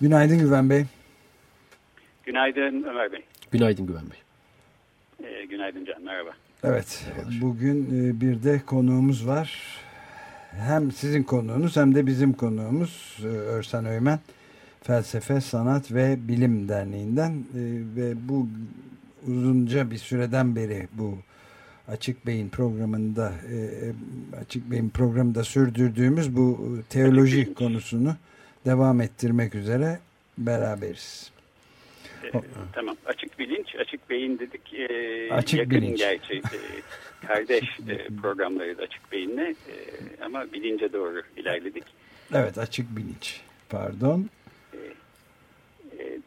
Günaydın 0.00 0.38
Güven 0.38 0.70
Bey. 0.70 0.84
Günaydın 2.26 2.82
Ömer 2.82 3.12
Bey. 3.12 3.24
Günaydın 3.50 3.86
Güven 3.86 4.04
Bey. 4.10 4.18
Ee, 5.28 5.44
günaydın 5.44 5.84
Can, 5.84 6.02
merhaba. 6.02 6.30
Evet, 6.64 7.06
bugün 7.40 7.84
e, 7.84 8.20
bir 8.20 8.42
de 8.42 8.60
konuğumuz 8.66 9.26
var. 9.26 9.62
Hem 10.50 10.92
sizin 10.92 11.22
konuğunuz 11.22 11.76
hem 11.76 11.94
de 11.94 12.06
bizim 12.06 12.32
konuğumuz 12.32 13.18
e, 13.24 13.26
Örsen 13.26 13.84
Öymen. 13.84 14.18
Felsefe, 14.82 15.40
Sanat 15.40 15.92
ve 15.92 16.28
Bilim 16.28 16.68
Derneği'nden 16.68 17.30
e, 17.30 17.60
ve 17.96 18.28
bu 18.28 18.48
uzunca 19.26 19.90
bir 19.90 19.98
süreden 19.98 20.56
beri 20.56 20.88
bu 20.92 21.18
Açık 21.88 22.26
Beyin 22.26 22.48
programında 22.48 23.32
Açık 24.40 24.70
Beyin 24.70 24.90
programında 24.90 25.44
sürdürdüğümüz 25.44 26.36
bu 26.36 26.78
teoloji 26.88 27.54
konusunu 27.54 28.16
devam 28.66 29.00
ettirmek 29.00 29.54
üzere 29.54 29.98
beraberiz. 30.38 31.30
Ee, 32.24 32.40
tamam. 32.72 32.96
Açık 33.06 33.38
bilinç, 33.38 33.76
açık 33.76 34.10
beyin 34.10 34.38
dedik. 34.38 34.74
Ee, 34.74 35.32
açık 35.32 35.58
yakın 35.58 35.70
bilinç. 35.70 35.98
gerçi. 35.98 36.34
Ee, 36.34 37.26
kardeş 37.26 37.64
e, 37.88 38.06
programları 38.22 38.78
da 38.78 38.82
açık 38.82 39.12
beyinle 39.12 39.50
e, 39.50 39.74
ama 40.24 40.52
bilince 40.52 40.92
doğru 40.92 41.22
ilerledik. 41.36 41.84
Evet 42.34 42.58
açık 42.58 42.96
bilinç. 42.96 43.40
Pardon. 43.68 44.30
Ee, 44.74 46.18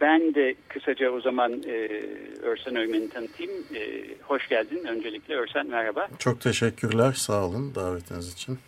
ben 0.00 0.34
de 0.34 0.54
kısaca 0.68 1.10
o 1.10 1.20
zaman 1.20 1.62
e, 1.66 2.02
Örsen 2.42 2.76
Öymen'i 2.76 3.08
tanıtayım. 3.10 3.52
E, 3.74 4.02
hoş 4.22 4.48
geldin. 4.48 4.84
Öncelikle 4.84 5.34
Örsen 5.34 5.66
merhaba. 5.66 6.08
Çok 6.18 6.40
teşekkürler. 6.40 7.12
Sağ 7.12 7.46
olun 7.46 7.74
davetiniz 7.74 8.32
için. 8.32 8.58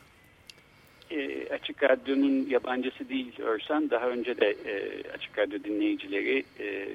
E, 1.13 1.49
Açık 1.55 1.83
Radyo'nun 1.83 2.47
yabancısı 2.49 3.09
değil 3.09 3.41
Örsen. 3.41 3.91
Daha 3.91 4.09
önce 4.09 4.41
de 4.41 4.57
e, 4.67 5.03
Açık 5.15 5.39
Radyo 5.39 5.65
dinleyicileri 5.65 6.45
e, 6.61 6.89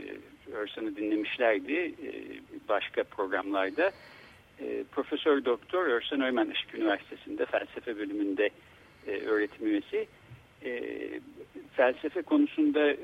Örsen'i 0.53 0.95
dinlemişlerdi 0.95 1.73
e, 1.73 2.09
başka 2.69 3.03
programlarda. 3.03 3.91
E, 4.61 4.83
Profesör 4.91 5.45
Doktor 5.45 5.85
Örsen 5.87 6.21
Öymen 6.21 6.49
Işık 6.49 6.75
Üniversitesi'nde 6.75 7.45
felsefe 7.45 7.97
bölümünde 7.97 8.49
e, 9.07 9.11
öğretim 9.11 9.67
üyesi. 9.67 10.07
E, 10.65 10.81
felsefe 11.73 12.21
konusunda 12.21 12.95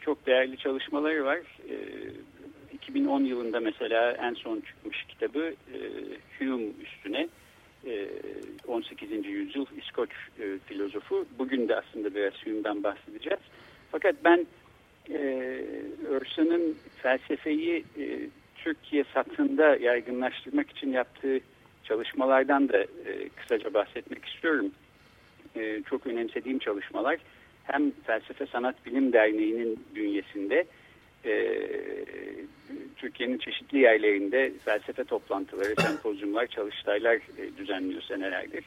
çok 0.00 0.26
değerli 0.26 0.56
çalışmaları 0.56 1.24
var. 1.24 1.38
E, 1.70 1.76
2010 2.72 3.24
yılında 3.24 3.60
mesela 3.60 4.12
en 4.12 4.34
son 4.34 4.60
çıkmış 4.60 5.04
kitabı 5.08 5.54
Hume 6.38 6.66
üstüne. 6.82 7.28
18. 8.66 9.26
yüzyıl 9.26 9.66
İskoç 9.78 10.10
e, 10.40 10.58
filozofu. 10.66 11.26
Bugün 11.38 11.68
de 11.68 11.76
aslında 11.76 12.14
biraz 12.14 12.32
Hume'dan 12.44 12.82
bahsedeceğiz. 12.82 13.40
Fakat 13.90 14.14
ben 14.24 14.46
e, 15.10 15.18
Örsen'in 16.08 16.76
felsefeyi 17.02 17.84
e, 17.98 18.28
Türkiye 18.56 19.04
satında 19.14 19.76
yaygınlaştırmak 19.76 20.70
için 20.70 20.92
yaptığı 20.92 21.40
çalışmalardan 21.84 22.68
da 22.68 22.78
e, 22.78 23.28
kısaca 23.36 23.74
bahsetmek 23.74 24.24
istiyorum. 24.24 24.72
E, 25.56 25.82
çok 25.90 26.06
önemsediğim 26.06 26.58
çalışmalar 26.58 27.18
hem 27.64 27.90
Felsefe 27.90 28.46
Sanat 28.46 28.86
Bilim 28.86 29.12
Derneği'nin 29.12 29.84
bünyesinde 29.94 30.64
e, 31.24 31.58
Türkiye'nin 32.96 33.38
çeşitli 33.38 33.78
yerlerinde 33.78 34.52
felsefe 34.64 35.04
toplantıları, 35.04 35.74
sempozyumlar, 35.80 36.46
çalıştaylar 36.46 37.14
e, 37.14 37.56
düzenliyor 37.56 38.02
senelerdir. 38.02 38.64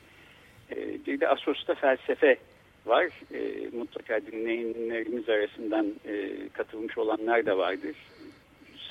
E, 0.72 1.06
bir 1.08 1.20
de 1.20 1.28
Asos'ta 1.28 1.76
felsefe 1.76 2.38
var. 2.86 3.06
E, 3.34 3.70
mutlaka 3.78 4.22
dinleyenlerimiz 4.26 5.30
arasından 5.30 5.94
e, 6.06 6.30
katılmış 6.54 6.98
olanlar 6.98 7.46
da 7.46 7.58
vardır. 7.58 7.96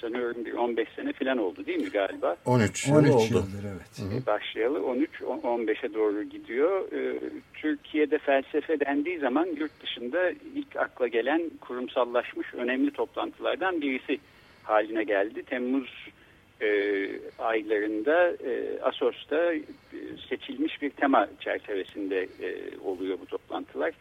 Sanıyorum 0.05 0.45
bir 0.45 0.53
15 0.53 0.89
sene 0.97 1.13
falan 1.13 1.39
oldu 1.39 1.67
değil 1.67 1.81
mi 1.81 1.91
galiba? 1.91 2.37
13 2.45 2.89
13 2.89 3.09
yıl 3.09 3.15
oldu. 3.15 3.25
yıldır 3.31 3.65
evet. 3.73 4.23
E, 4.23 4.27
başlayalı 4.27 4.79
13-15'e 4.79 5.95
doğru 5.95 6.23
gidiyor. 6.23 6.93
E, 6.93 7.21
Türkiye'de 7.55 8.19
felsefe 8.19 8.81
dendiği 8.81 9.19
zaman 9.19 9.47
yurt 9.47 9.83
dışında 9.83 10.31
ilk 10.31 10.77
akla 10.77 11.07
gelen 11.07 11.51
kurumsallaşmış 11.61 12.55
önemli 12.55 12.91
toplantılardan 12.91 13.81
birisi 13.81 14.19
haline 14.63 15.05
geldi. 15.05 15.43
Temmuz 15.43 16.09
e, 16.61 16.69
aylarında 17.39 18.31
e, 18.31 18.81
Asos'ta 18.83 19.55
e, 19.55 19.63
seçilmiş 20.29 20.83
bir 20.83 20.91
tema 20.91 21.29
çerçevesinde 21.41 22.29
e, 22.41 22.79
oluyor 22.85 23.19
bu 23.21 23.27
toplantılar. 23.27 23.95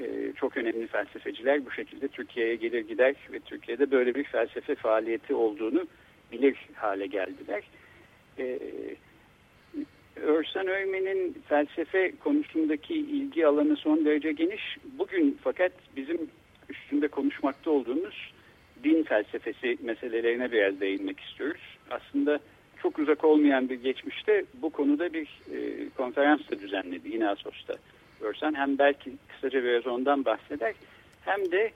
E, 0.00 0.32
çok 0.36 0.56
önemli 0.56 0.86
felsefeciler 0.86 1.66
bu 1.66 1.70
şekilde 1.70 2.08
Türkiye'ye 2.08 2.56
gelir 2.56 2.88
gider 2.88 3.14
ve 3.32 3.40
Türkiye'de 3.40 3.90
böyle 3.90 4.14
bir 4.14 4.24
felsefe 4.24 4.74
faaliyeti 4.74 5.34
olduğunu 5.34 5.86
bilir 6.32 6.56
hale 6.74 7.06
geldiler. 7.06 7.62
E, 8.38 8.58
Örsen 10.16 10.66
Öymen'in 10.66 11.36
felsefe 11.48 12.12
konusundaki 12.24 12.94
ilgi 12.94 13.46
alanı 13.46 13.76
son 13.76 14.04
derece 14.04 14.32
geniş. 14.32 14.76
Bugün 14.98 15.38
fakat 15.42 15.72
bizim 15.96 16.18
üstünde 16.68 17.08
konuşmakta 17.08 17.70
olduğumuz 17.70 18.32
din 18.84 19.02
felsefesi 19.02 19.78
meselelerine 19.82 20.52
biraz 20.52 20.80
değinmek 20.80 21.20
istiyoruz. 21.20 21.60
Aslında 21.90 22.38
çok 22.82 22.98
uzak 22.98 23.24
olmayan 23.24 23.68
bir 23.68 23.74
geçmişte 23.82 24.44
bu 24.54 24.70
konuda 24.70 25.12
bir 25.12 25.28
e, 25.54 25.88
konferans 25.96 26.40
da 26.50 26.60
düzenledi 26.60 27.08
yine 27.08 27.28
Asos'ta. 27.28 27.74
Örsen 28.22 28.54
hem 28.54 28.78
belki 28.78 29.12
kısaca 29.28 29.64
biraz 29.64 29.86
ondan 29.86 30.24
bahseder 30.24 30.74
hem 31.24 31.52
de 31.52 31.72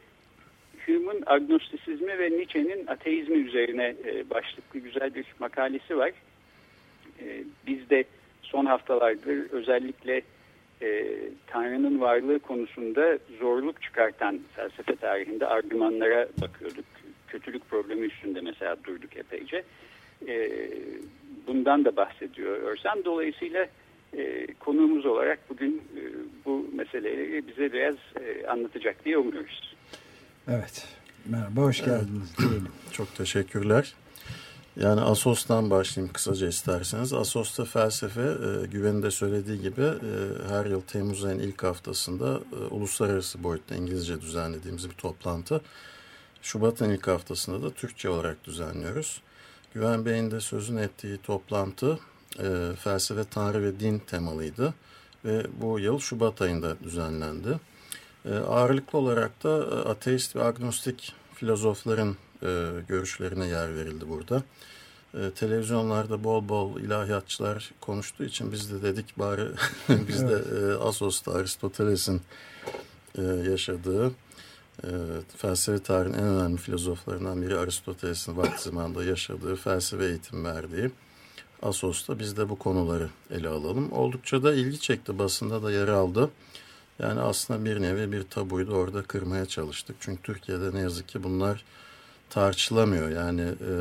Hume'un 0.87 1.23
agnostisizmi 1.27 2.19
ve 2.19 2.31
Nietzsche'nin 2.31 2.87
ateizmi 2.87 3.37
üzerine 3.37 3.95
e, 4.05 4.31
başlıklı 4.31 4.81
güzel 4.81 5.15
bir 5.15 5.27
makalesi 5.39 5.97
var. 5.97 6.13
E, 7.21 7.45
biz 7.67 7.91
de 7.91 8.05
son 8.43 8.67
haftalardır 8.67 9.51
özellikle 9.51 10.23
e, 10.83 11.19
Tanrı'nın 11.47 12.01
varlığı 12.01 12.39
konusunda 12.39 13.19
zorluk 13.41 13.83
çıkartan 13.83 14.41
felsefe 14.57 14.97
tarihinde 14.97 15.47
argümanlara 15.47 16.29
bakıyorduk. 16.41 16.85
Kötülük 17.29 17.71
problemi 17.71 18.07
üstünde 18.07 18.41
mesela 18.41 18.77
durduk 18.85 19.17
epeyce. 19.17 19.63
E, 20.29 20.51
bundan 21.47 21.85
da 21.85 21.97
bahsediyor 21.97 22.57
Örsen. 22.57 23.05
Dolayısıyla 23.05 23.67
e, 24.13 24.47
konuğumuz 24.55 25.07
olarak 25.07 25.39
bugün 25.51 25.83
e, 25.97 26.03
bu 26.45 26.67
meseleleri 26.73 27.49
bize 27.49 27.73
biraz 27.73 27.95
e, 27.95 28.47
anlatacak 28.47 29.05
diye 29.05 29.19
umuyoruz. 29.19 29.77
Evet. 30.49 30.89
Merhaba, 31.27 31.61
hoş 31.61 31.85
geldiniz 31.85 32.39
diyelim. 32.39 32.69
Çok 32.93 33.15
teşekkürler. 33.15 33.95
Yani 34.81 35.01
Asos'tan 35.01 35.71
başlayayım 35.71 36.13
kısaca 36.13 36.49
isterseniz. 36.49 37.13
Asos'ta 37.13 37.65
felsefe, 37.65 38.21
e, 38.21 38.67
Güven'in 38.67 39.03
de 39.03 39.11
söylediği 39.11 39.61
gibi 39.61 39.83
e, 39.83 40.13
her 40.49 40.67
yıl 40.67 40.81
Temmuz 40.81 41.25
ayının 41.25 41.43
ilk 41.43 41.63
haftasında 41.63 42.41
e, 42.53 42.75
uluslararası 42.75 43.45
boyutta 43.45 43.75
İngilizce 43.75 44.21
düzenlediğimiz 44.21 44.91
bir 44.91 44.95
toplantı. 44.95 45.61
Şubat'ın 46.43 46.91
ilk 46.91 47.09
haftasında 47.09 47.63
da 47.63 47.71
Türkçe 47.71 48.09
olarak 48.09 48.45
düzenliyoruz. 48.45 49.23
Güven 49.75 50.07
Bey'in 50.07 50.31
de 50.31 50.41
sözün 50.41 50.77
ettiği 50.77 51.19
toplantı 51.19 51.99
e, 52.39 52.77
felsefe, 52.77 53.25
tanrı 53.25 53.63
ve 53.63 53.81
din 53.81 53.99
temalıydı. 53.99 54.75
Ve 55.25 55.47
bu 55.61 55.81
yıl 55.81 55.99
Şubat 55.99 56.43
ayında 56.43 56.77
düzenlendi. 56.85 57.61
E, 58.25 58.35
ağırlıklı 58.35 58.99
olarak 58.99 59.45
da 59.45 59.59
e, 59.59 59.89
ateist 59.89 60.37
ve 60.37 60.45
agnostik 60.45 61.15
filozofların 61.35 62.17
e, 62.43 62.71
görüşlerine 62.89 63.47
yer 63.47 63.77
verildi 63.77 64.09
burada. 64.09 64.43
E, 65.15 65.31
televizyonlarda 65.31 66.25
bol 66.25 66.49
bol 66.49 66.81
ilahiyatçılar 66.81 67.73
konuştuğu 67.81 68.25
için 68.25 68.53
biz 68.53 68.73
de 68.73 68.83
dedik 68.83 69.19
bari 69.19 69.49
biz 69.89 70.23
de 70.23 70.43
e, 70.59 70.75
Asos'ta 70.75 71.33
Aristoteles'in 71.33 72.21
e, 73.19 73.23
yaşadığı 73.23 74.07
e, 74.85 74.89
felsefe 75.37 75.83
tarihinin 75.83 76.19
en 76.19 76.25
önemli 76.25 76.57
filozoflarından 76.57 77.43
biri 77.43 77.59
Aristoteles'in 77.59 78.37
vakti 78.37 78.63
zamanında 78.63 79.05
yaşadığı 79.05 79.57
felsefe 79.57 80.05
eğitim 80.05 80.45
verdiği 80.45 80.91
Asos'ta 81.63 82.19
biz 82.19 82.37
de 82.37 82.49
bu 82.49 82.57
konuları 82.59 83.09
ele 83.31 83.49
alalım. 83.49 83.93
Oldukça 83.93 84.43
da 84.43 84.55
ilgi 84.55 84.81
çekti 84.81 85.19
basında 85.19 85.63
da 85.63 85.73
yer 85.73 85.89
aldı. 85.89 86.31
Yani 86.99 87.21
aslında 87.21 87.65
bir 87.65 87.83
nevi 87.83 88.13
bir 88.13 88.23
tabuyu 88.23 88.67
da 88.67 88.73
orada 88.73 89.03
kırmaya 89.03 89.47
çalıştık. 89.47 89.97
Çünkü 90.01 90.23
Türkiye'de 90.23 90.75
ne 90.75 90.81
yazık 90.81 91.09
ki 91.09 91.23
bunlar 91.23 91.65
tartışılamıyor. 92.31 93.09
Yani 93.09 93.43
e, 93.43 93.73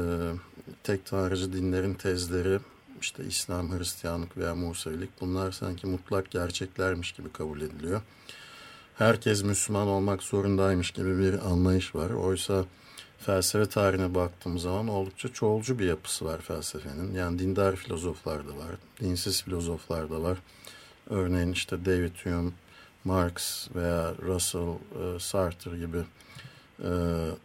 tek 0.84 1.06
tanrıcı 1.06 1.54
dinlerin 1.54 1.94
tezleri 1.94 2.60
işte 3.02 3.24
İslam, 3.26 3.80
Hristiyanlık 3.80 4.38
veya 4.38 4.56
Musevilik 4.56 5.10
bunlar 5.22 5.52
sanki 5.52 5.88
mutlak 5.88 6.32
gerçeklermiş 6.32 7.12
gibi 7.12 7.32
kabul 7.32 7.62
ediliyor. 7.62 8.02
Herkes 8.96 9.44
Müslüman 9.44 9.88
olmak 9.88 10.24
zorundaymış 10.24 10.92
gibi 10.92 11.20
bir 11.20 11.46
anlayış 11.52 11.96
var. 11.96 12.10
Oysa 12.10 12.66
felsefe 13.26 13.66
tarihine 13.66 14.16
baktığımız 14.16 14.62
zaman 14.62 14.88
oldukça 14.88 15.34
çoğulcu 15.34 15.80
bir 15.80 15.86
yapısı 15.86 16.26
var 16.26 16.42
felsefenin. 16.42 17.14
Yani 17.14 17.40
dindar 17.40 17.76
filozoflar 17.76 18.48
da 18.48 18.58
var, 18.58 18.76
dinsiz 19.02 19.44
filozoflar 19.44 20.10
da 20.10 20.24
var. 20.24 20.38
Örneğin 21.10 21.52
işte 21.52 21.86
David 21.86 22.16
Hume, 22.24 22.52
Marx 23.04 23.68
veya 23.76 24.14
Russell, 24.26 24.70
e, 24.70 25.20
Sartre 25.20 25.78
gibi, 25.78 25.98
e, 26.84 26.90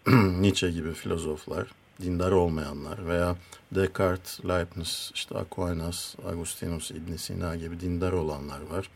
Nietzsche 0.41 0.71
gibi 0.71 0.93
filozoflar, 0.93 1.67
dindar 2.03 2.33
olmayanlar 2.33 3.07
veya 3.07 3.37
Descartes, 3.73 4.45
Leibniz, 4.45 5.11
işte 5.15 5.39
Aquinas, 5.39 6.15
Agustinus, 6.29 6.91
İbn 6.91 7.17
Sina 7.17 7.57
gibi 7.57 7.81
dindar 7.81 8.13
olanlar 8.13 8.61
var. 8.61 8.91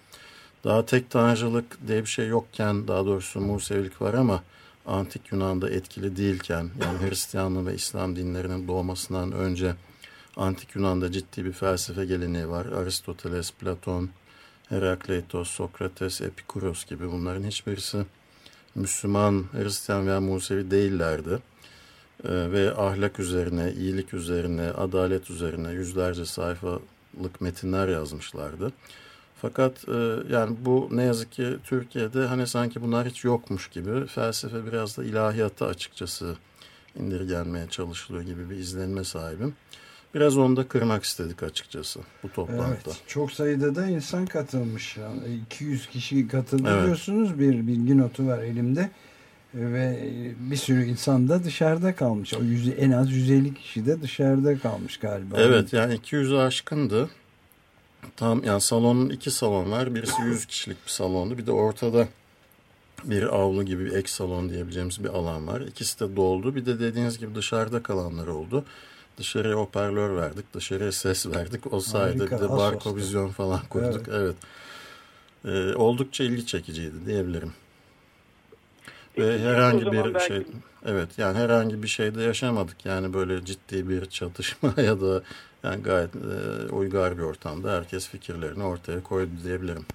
Daha 0.65 0.87
tek 0.87 1.11
tanrıcılık 1.11 1.89
diye 1.89 2.01
bir 2.01 2.07
şey 2.07 2.29
yokken, 2.29 2.89
daha 2.89 3.07
doğrusu 3.07 3.41
Musevilik 3.41 4.03
var 4.03 4.15
ama 4.15 4.43
antik 4.87 5.33
Yunan'da 5.33 5.71
etkili 5.71 6.17
değilken, 6.17 6.71
yani 6.83 7.09
Hristiyanlığı 7.09 7.67
ve 7.67 7.75
İslam 7.75 8.17
dinlerinin 8.17 8.69
doğmasından 8.69 9.33
önce 9.33 9.75
antik 10.37 10.77
Yunan'da 10.77 11.13
ciddi 11.13 11.45
bir 11.45 11.53
felsefe 11.53 12.05
geleneği 12.05 12.49
var. 12.49 12.67
Aristoteles, 12.67 13.53
Platon, 13.53 14.11
Herakleitos, 14.69 15.51
Sokrates, 15.51 16.21
Epikuros 16.21 16.85
gibi 16.85 17.13
bunların 17.13 17.45
hiçbirisi 17.45 18.05
Müslüman, 18.75 19.45
Hristiyan 19.53 20.07
veya 20.07 20.21
Musevi 20.21 20.71
değillerdi. 20.71 21.39
Ee, 22.25 22.53
ve 22.53 22.75
ahlak 22.75 23.21
üzerine, 23.21 23.73
iyilik 23.73 24.15
üzerine, 24.15 24.71
adalet 24.71 25.31
üzerine 25.31 25.73
yüzlerce 25.73 26.25
sayfalık 26.25 27.41
metinler 27.41 27.89
yazmışlardı. 27.89 28.73
Fakat 29.45 29.89
e, 29.89 29.93
yani 30.33 30.57
bu 30.65 30.89
ne 30.93 31.03
yazık 31.03 31.33
ki 31.33 31.57
Türkiye'de 31.65 32.27
hani 32.27 32.47
sanki 32.47 32.83
bunlar 32.83 33.09
hiç 33.09 33.25
yokmuş 33.25 33.69
gibi 33.69 34.07
felsefe 34.07 34.67
biraz 34.67 34.99
da 34.99 35.05
ilahiyata 35.05 35.67
açıkçası 35.67 36.37
indirgenmeye 37.01 37.67
çalışılıyor 37.69 38.25
gibi 38.25 38.51
bir 38.51 38.57
izlenime 38.57 39.05
sahibim. 39.05 39.55
Biraz 40.15 40.39
onu 40.39 40.57
da 40.57 40.69
kırmak 40.69 41.05
istedik 41.05 41.43
açıkçası 41.43 42.01
bu 42.23 42.33
toplantıda. 42.33 42.91
Evet, 42.91 43.03
çok 43.07 43.33
sayıda 43.33 43.75
da 43.75 43.87
insan 43.87 44.27
katılmış. 44.27 44.99
200 45.47 45.87
kişi 45.87 46.29
katıldı 46.29 46.69
evet. 46.73 46.87
diyorsunuz. 46.87 47.39
Bir 47.39 47.67
bilgi 47.67 47.99
notu 47.99 48.27
var 48.27 48.39
elimde. 48.39 48.91
Ve 49.55 50.11
bir 50.39 50.57
sürü 50.57 50.85
insan 50.85 51.29
da 51.29 51.45
dışarıda 51.45 51.95
kalmış. 51.95 52.35
O 52.35 52.43
yüz, 52.43 52.69
en 52.79 52.91
az 52.91 53.13
150 53.13 53.55
kişi 53.55 53.87
de 53.87 54.03
dışarıda 54.03 54.59
kalmış 54.59 54.97
galiba. 54.97 55.37
Evet 55.39 55.73
yani 55.73 55.95
200'ü 55.95 56.39
aşkındı. 56.39 57.09
Tam 58.17 58.45
yani 58.45 58.61
salonun 58.61 59.09
iki 59.09 59.31
salon 59.31 59.71
var. 59.71 59.95
Birisi 59.95 60.23
100 60.23 60.47
kişilik 60.47 60.87
bir 60.87 60.91
salondu. 60.91 61.39
Bir 61.39 61.47
de 61.47 61.53
ortada 61.53 62.09
bir 63.05 63.23
avlu 63.23 63.63
gibi 63.63 63.85
bir 63.85 63.93
ek 63.93 64.09
salon 64.09 64.49
diyebileceğimiz 64.49 65.05
bir 65.05 65.09
alan 65.09 65.47
var. 65.47 65.61
İkisi 65.61 66.01
de 66.01 66.17
doldu. 66.17 66.55
Bir 66.55 66.67
de 66.67 66.81
dediğiniz 66.81 67.19
gibi 67.19 67.35
dışarıda 67.35 67.83
kalanlar 67.83 68.27
oldu. 68.27 68.65
Dışarıya 69.19 69.55
hoparlör 69.55 70.17
verdik, 70.17 70.55
dışarıya 70.55 70.93
ses 70.93 71.27
verdik. 71.27 71.73
O 71.73 71.81
sayede 71.81 72.19
Harika, 72.19 72.37
bir 72.37 72.43
de 72.43 72.49
barko 72.49 72.97
vizyon 72.97 73.29
falan 73.29 73.61
kurduk. 73.71 74.09
Evet. 74.09 74.37
evet. 75.45 75.73
Ee, 75.73 75.75
oldukça 75.75 76.25
ilgi 76.25 76.47
çekiciydi 76.47 77.07
diyebilirim. 77.07 77.53
Ve 79.19 79.39
herhangi 79.39 79.87
bir 79.87 80.15
belki... 80.15 80.27
şey 80.27 80.43
evet 80.87 81.09
yani 81.19 81.39
herhangi 81.39 81.83
bir 81.83 81.89
şeyde 81.89 82.23
yaşamadık. 82.23 82.87
Yani 82.87 83.15
böyle 83.15 83.45
ciddi 83.45 83.89
bir 83.89 84.07
çatışma 84.07 84.75
ya 84.83 85.01
da 85.01 85.23
yani 85.63 85.83
gayet 85.83 86.11
e, 86.17 86.73
uygar 86.73 87.19
bir 87.19 87.23
ortamda 87.23 87.77
herkes 87.77 88.09
fikirlerini 88.09 88.65
ortaya 88.65 89.03
koydu 89.03 89.31
diyebilirim. 89.45 89.87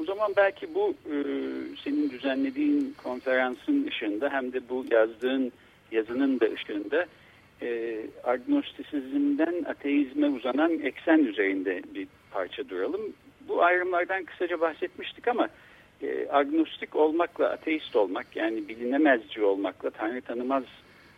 O 0.00 0.04
zaman 0.04 0.32
belki 0.36 0.74
bu 0.74 0.94
e, 1.06 1.16
senin 1.84 2.10
düzenlediğin 2.10 2.94
konferansın 3.02 3.86
ışığında 3.86 4.30
hem 4.30 4.52
de 4.52 4.68
bu 4.68 4.86
yazdığın 4.90 5.52
yazının 5.92 6.40
da 6.40 6.46
ışığında 6.46 7.06
e, 7.62 8.00
agnostisizmden 8.24 9.64
ateizme 9.68 10.28
uzanan 10.28 10.80
eksen 10.80 11.18
üzerinde 11.18 11.82
bir 11.94 12.08
parça 12.30 12.68
duralım. 12.68 13.00
Bu 13.48 13.62
ayrımlardan 13.62 14.24
kısaca 14.24 14.60
bahsetmiştik 14.60 15.28
ama 15.28 15.48
e, 16.02 16.26
agnostik 16.30 16.96
olmakla 16.96 17.48
ateist 17.50 17.96
olmak 17.96 18.36
yani 18.36 18.68
bilinemezci 18.68 19.44
olmakla 19.44 19.90
tanrı 19.90 20.20
tanımaz 20.20 20.64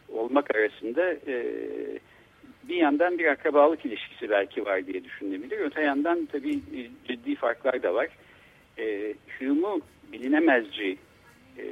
olmak 0.08 0.54
arasında 0.54 1.12
e, 1.12 1.44
bir 2.68 2.76
yandan 2.76 3.18
bir 3.18 3.26
akrabalık 3.26 3.86
ilişkisi 3.86 4.30
belki 4.30 4.64
var 4.64 4.86
diye 4.86 5.04
düşünülebilir. 5.04 5.58
Öte 5.58 5.82
yandan 5.82 6.28
tabii 6.32 6.54
e, 6.54 6.80
ciddi 7.08 7.34
farklar 7.34 7.82
da 7.82 7.94
var. 7.94 8.08
E, 8.78 9.14
Hume'u 9.38 9.80
bilinemezci 10.12 10.96
e, 11.58 11.64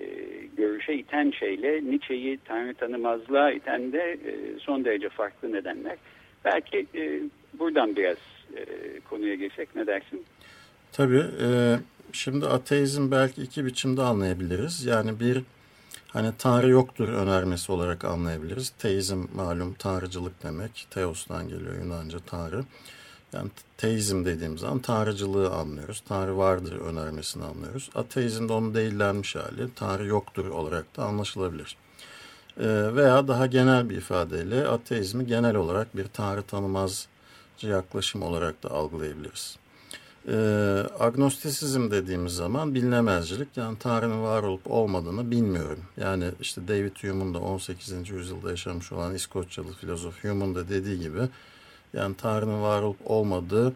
görüşe 0.56 0.94
iten 0.94 1.30
şeyle 1.30 1.84
Nietzsche'yi 1.84 2.38
tanrı 2.44 2.74
tanımazlığa 2.74 3.52
iten 3.52 3.92
de 3.92 4.12
e, 4.12 4.58
son 4.58 4.84
derece 4.84 5.08
farklı 5.08 5.52
nedenler. 5.52 5.96
Belki 6.44 6.86
e, 6.94 7.20
buradan 7.58 7.96
biraz 7.96 8.16
e, 8.56 8.64
konuya 9.10 9.34
geçsek 9.34 9.76
ne 9.76 9.86
dersin? 9.86 10.24
Tabii. 10.92 11.26
E, 11.40 11.78
şimdi 12.12 12.46
ateizm 12.46 13.10
belki 13.10 13.42
iki 13.42 13.64
biçimde 13.64 14.02
anlayabiliriz. 14.02 14.84
Yani 14.84 15.20
bir 15.20 15.42
hani 16.08 16.32
Tanrı 16.38 16.68
yoktur 16.70 17.08
önermesi 17.08 17.72
olarak 17.72 18.04
anlayabiliriz. 18.04 18.72
Teizm 18.78 19.24
malum 19.34 19.74
tanrıcılık 19.74 20.42
demek. 20.42 20.86
Teos'tan 20.90 21.48
geliyor 21.48 21.74
Yunanca 21.84 22.18
Tanrı. 22.26 22.64
Yani 23.32 23.50
teizm 23.76 24.24
dediğimiz 24.24 24.60
zaman 24.60 24.78
tanrıcılığı 24.78 25.50
anlıyoruz. 25.50 26.02
Tanrı 26.08 26.38
vardır 26.38 26.80
önermesini 26.80 27.44
anlıyoruz. 27.44 27.90
Ateizm 27.94 28.48
de 28.48 28.52
onun 28.52 28.74
değillenmiş 28.74 29.36
hali. 29.36 29.74
Tanrı 29.74 30.06
yoktur 30.06 30.46
olarak 30.46 30.96
da 30.96 31.04
anlaşılabilir. 31.04 31.76
Ee, 32.60 32.94
veya 32.94 33.28
daha 33.28 33.46
genel 33.46 33.90
bir 33.90 33.96
ifadeyle 33.96 34.68
ateizmi 34.68 35.26
genel 35.26 35.56
olarak 35.56 35.96
bir 35.96 36.06
tanrı 36.08 36.42
tanımazcı 36.42 37.08
yaklaşım 37.62 38.22
olarak 38.22 38.62
da 38.62 38.70
algılayabiliriz. 38.70 39.56
E, 40.28 40.34
agnostisizm 40.98 41.90
dediğimiz 41.90 42.32
zaman 42.32 42.74
bilinemezcilik 42.74 43.56
yani 43.56 43.78
Tanrı'nın 43.78 44.22
var 44.22 44.42
olup 44.42 44.70
olmadığını 44.70 45.30
bilmiyorum. 45.30 45.80
Yani 45.96 46.24
işte 46.40 46.68
David 46.68 46.96
Hume'un 47.02 47.34
da 47.34 47.38
18. 47.38 48.10
yüzyılda 48.10 48.50
yaşamış 48.50 48.92
olan 48.92 49.14
İskoçyalı 49.14 49.72
filozof 49.72 50.24
Hume'un 50.24 50.54
da 50.54 50.68
dediği 50.68 51.00
gibi 51.00 51.20
yani 51.94 52.14
Tanrı'nın 52.16 52.62
var 52.62 52.82
olup 52.82 52.96
olmadığı 53.04 53.72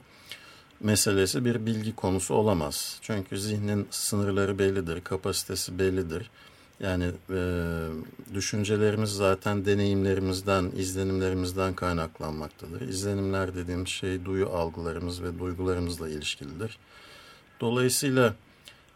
meselesi 0.81 1.45
bir 1.45 1.67
bilgi 1.67 1.97
konusu 1.97 2.35
olamaz. 2.35 2.99
Çünkü 3.03 3.38
zihnin 3.38 3.88
sınırları 3.91 4.59
bellidir, 4.59 5.00
kapasitesi 5.00 5.79
bellidir. 5.79 6.31
Yani 6.80 7.11
e, 7.30 7.40
düşüncelerimiz 8.35 9.11
zaten 9.11 9.64
deneyimlerimizden, 9.64 10.73
izlenimlerimizden 10.76 11.75
kaynaklanmaktadır. 11.75 12.80
İzlenimler 12.80 13.54
dediğimiz 13.54 13.88
şey 13.88 14.25
duyu 14.25 14.49
algılarımız 14.49 15.23
ve 15.23 15.38
duygularımızla 15.38 16.09
ilişkilidir. 16.09 16.78
Dolayısıyla 17.61 18.35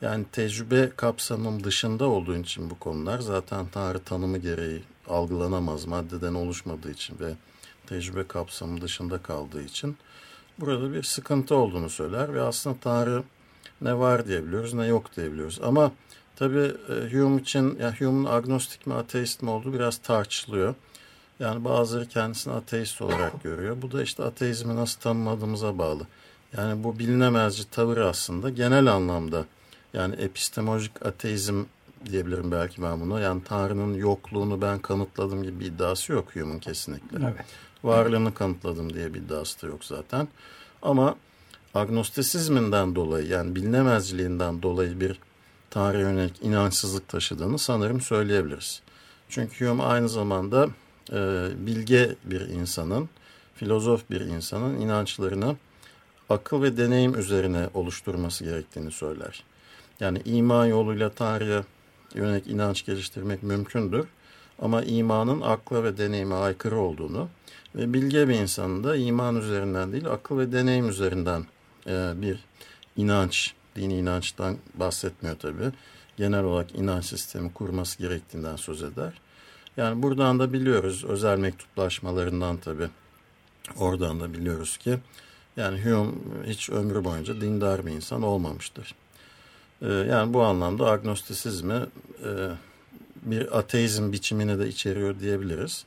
yani 0.01 0.25
tecrübe 0.33 0.91
kapsamım 0.97 1.65
dışında 1.65 2.05
olduğu 2.05 2.37
için 2.37 2.71
bu 2.71 2.79
konular 2.79 3.19
zaten 3.19 3.67
Tanrı 3.67 3.99
tanımı 3.99 4.39
gereği 4.39 4.83
algılanamaz 5.09 5.85
maddeden 5.85 6.35
oluşmadığı 6.35 6.91
için 6.91 7.19
ve 7.21 7.35
tecrübe 7.87 8.27
kapsamı 8.27 8.81
dışında 8.81 9.19
kaldığı 9.19 9.63
için 9.63 9.97
burada 10.59 10.93
bir 10.93 11.03
sıkıntı 11.03 11.55
olduğunu 11.55 11.91
söyler 11.91 12.35
ve 12.35 12.43
aslında 12.43 12.77
Tanrı 12.81 13.23
ne 13.81 13.99
var 13.99 14.27
diyebiliyoruz 14.27 14.75
ne 14.75 14.87
yok 14.87 15.17
diyebiliyoruz. 15.17 15.61
Ama 15.63 15.93
Tabii 16.41 16.73
e, 16.89 17.13
Hume 17.13 17.41
için, 17.41 17.79
yani 17.81 17.95
Hume'un 17.99 18.25
agnostik 18.25 18.87
mi 18.87 18.95
ateist 18.95 19.43
mi 19.43 19.51
olduğu 19.51 19.73
biraz 19.73 19.99
tartışılıyor. 19.99 20.75
Yani 21.41 21.65
bazıları 21.65 22.07
kendisini 22.07 22.55
ateist 22.55 23.03
olarak 23.03 23.43
görüyor. 23.43 23.83
Bu 23.83 23.93
da 23.93 24.03
işte 24.03 24.25
ateizmi 24.25 24.77
nasıl 24.77 25.01
tanımladığımıza 25.01 25.79
bağlı. 25.79 26.07
Yani 26.57 26.85
bu 26.85 26.99
bilinemezci 26.99 27.71
tavır 27.71 27.97
aslında 27.97 28.51
genel 28.51 28.87
anlamda 28.87 29.45
yani 29.95 30.15
epistemolojik 30.15 31.07
ateizm 31.07 31.65
diyebilirim 32.07 32.53
belki 32.53 32.83
ben 32.83 33.01
bunu. 33.01 33.21
Yani 33.21 33.43
Tanrı'nın 33.45 33.95
yokluğunu 33.95 34.63
ben 34.63 34.79
kanıtladım 34.79 35.43
gibi 35.43 35.61
bir 35.61 35.67
iddiası 35.67 36.13
yok 36.13 36.37
Hume'un 36.37 36.59
kesinlikle. 36.59 37.19
Evet. 37.23 37.47
Varlığını 37.85 38.35
kanıtladım 38.35 38.95
diye 38.95 39.15
bir 39.15 39.19
iddiası 39.19 39.63
da 39.63 39.67
yok 39.67 39.85
zaten. 39.85 40.29
Ama 40.83 41.17
agnostisizminden 41.75 42.95
dolayı 42.95 43.27
yani 43.27 43.55
bilinemezciliğinden 43.55 44.63
dolayı 44.63 45.01
bir 45.01 45.19
tarihe 45.71 46.03
yönelik 46.03 46.43
inançsızlık 46.43 47.09
taşıdığını 47.09 47.59
sanırım 47.59 48.01
söyleyebiliriz. 48.01 48.83
Çünkü 49.29 49.69
Hume 49.69 49.83
aynı 49.83 50.09
zamanda 50.09 50.69
e, 51.13 51.49
bilge 51.67 52.15
bir 52.25 52.41
insanın, 52.41 53.09
filozof 53.55 54.11
bir 54.11 54.21
insanın 54.21 54.81
inançlarını 54.81 55.57
akıl 56.29 56.63
ve 56.63 56.77
deneyim 56.77 57.19
üzerine 57.19 57.69
oluşturması 57.75 58.45
gerektiğini 58.45 58.91
söyler. 58.91 59.45
Yani 60.01 60.23
iman 60.25 60.67
yoluyla 60.67 61.11
Tanrı'ya 61.11 61.65
yönelik 62.15 62.47
inanç 62.47 62.87
geliştirmek 62.87 63.43
mümkündür. 63.43 64.07
Ama 64.63 64.83
imanın 64.83 65.41
akla 65.41 65.85
ve 65.85 65.99
deneyime 65.99 66.35
aykırı 66.35 66.77
olduğunu 66.77 67.29
ve 67.75 67.93
bilge 67.93 68.29
bir 68.29 68.35
insanın 68.35 68.85
da 68.85 68.97
iman 68.97 69.37
üzerinden 69.37 69.93
değil 69.93 70.07
akıl 70.07 70.39
ve 70.39 70.53
deneyim 70.53 70.89
üzerinden 70.89 71.45
e, 71.87 72.13
bir 72.15 72.45
inanç, 72.97 73.55
dini 73.77 73.99
inançtan 73.99 74.57
bahsetmiyor 74.75 75.37
tabi. 75.37 75.63
Genel 76.17 76.45
olarak 76.45 76.75
inanç 76.75 77.05
sistemi 77.05 77.53
kurması 77.53 77.99
gerektiğinden 77.99 78.57
söz 78.57 78.83
eder. 78.83 79.13
Yani 79.77 80.03
buradan 80.03 80.39
da 80.39 80.53
biliyoruz 80.53 81.05
özel 81.05 81.39
mektuplaşmalarından 81.39 82.57
tabi. 82.57 82.89
Oradan 83.77 84.21
da 84.21 84.33
biliyoruz 84.33 84.77
ki 84.77 84.99
yani 85.57 85.85
Hume 85.85 86.13
hiç 86.47 86.71
ömrü 86.71 87.05
boyunca 87.05 87.41
dindar 87.41 87.87
bir 87.87 87.91
insan 87.91 88.23
olmamıştır. 88.23 88.95
Ee, 89.83 89.87
yani 89.87 90.35
bu 90.35 90.43
anlamda 90.43 90.87
agnostisizmi 90.87 91.87
e, 92.25 92.31
bir 93.23 93.59
ateizm 93.59 94.13
biçimini 94.13 94.59
de 94.59 94.69
içeriyor 94.69 95.21
diyebiliriz. 95.21 95.85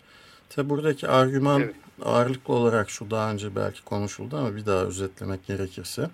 Tabi 0.49 0.69
buradaki 0.69 1.07
argüman 1.07 1.61
evet. 1.61 1.75
ağırlıklı 2.01 2.53
olarak 2.53 2.89
şu 2.89 3.11
daha 3.11 3.31
önce 3.31 3.55
belki 3.55 3.83
konuşuldu 3.83 4.37
ama 4.37 4.55
bir 4.55 4.65
daha 4.65 4.83
özetlemek 4.83 5.47
gerekirse 5.47 6.09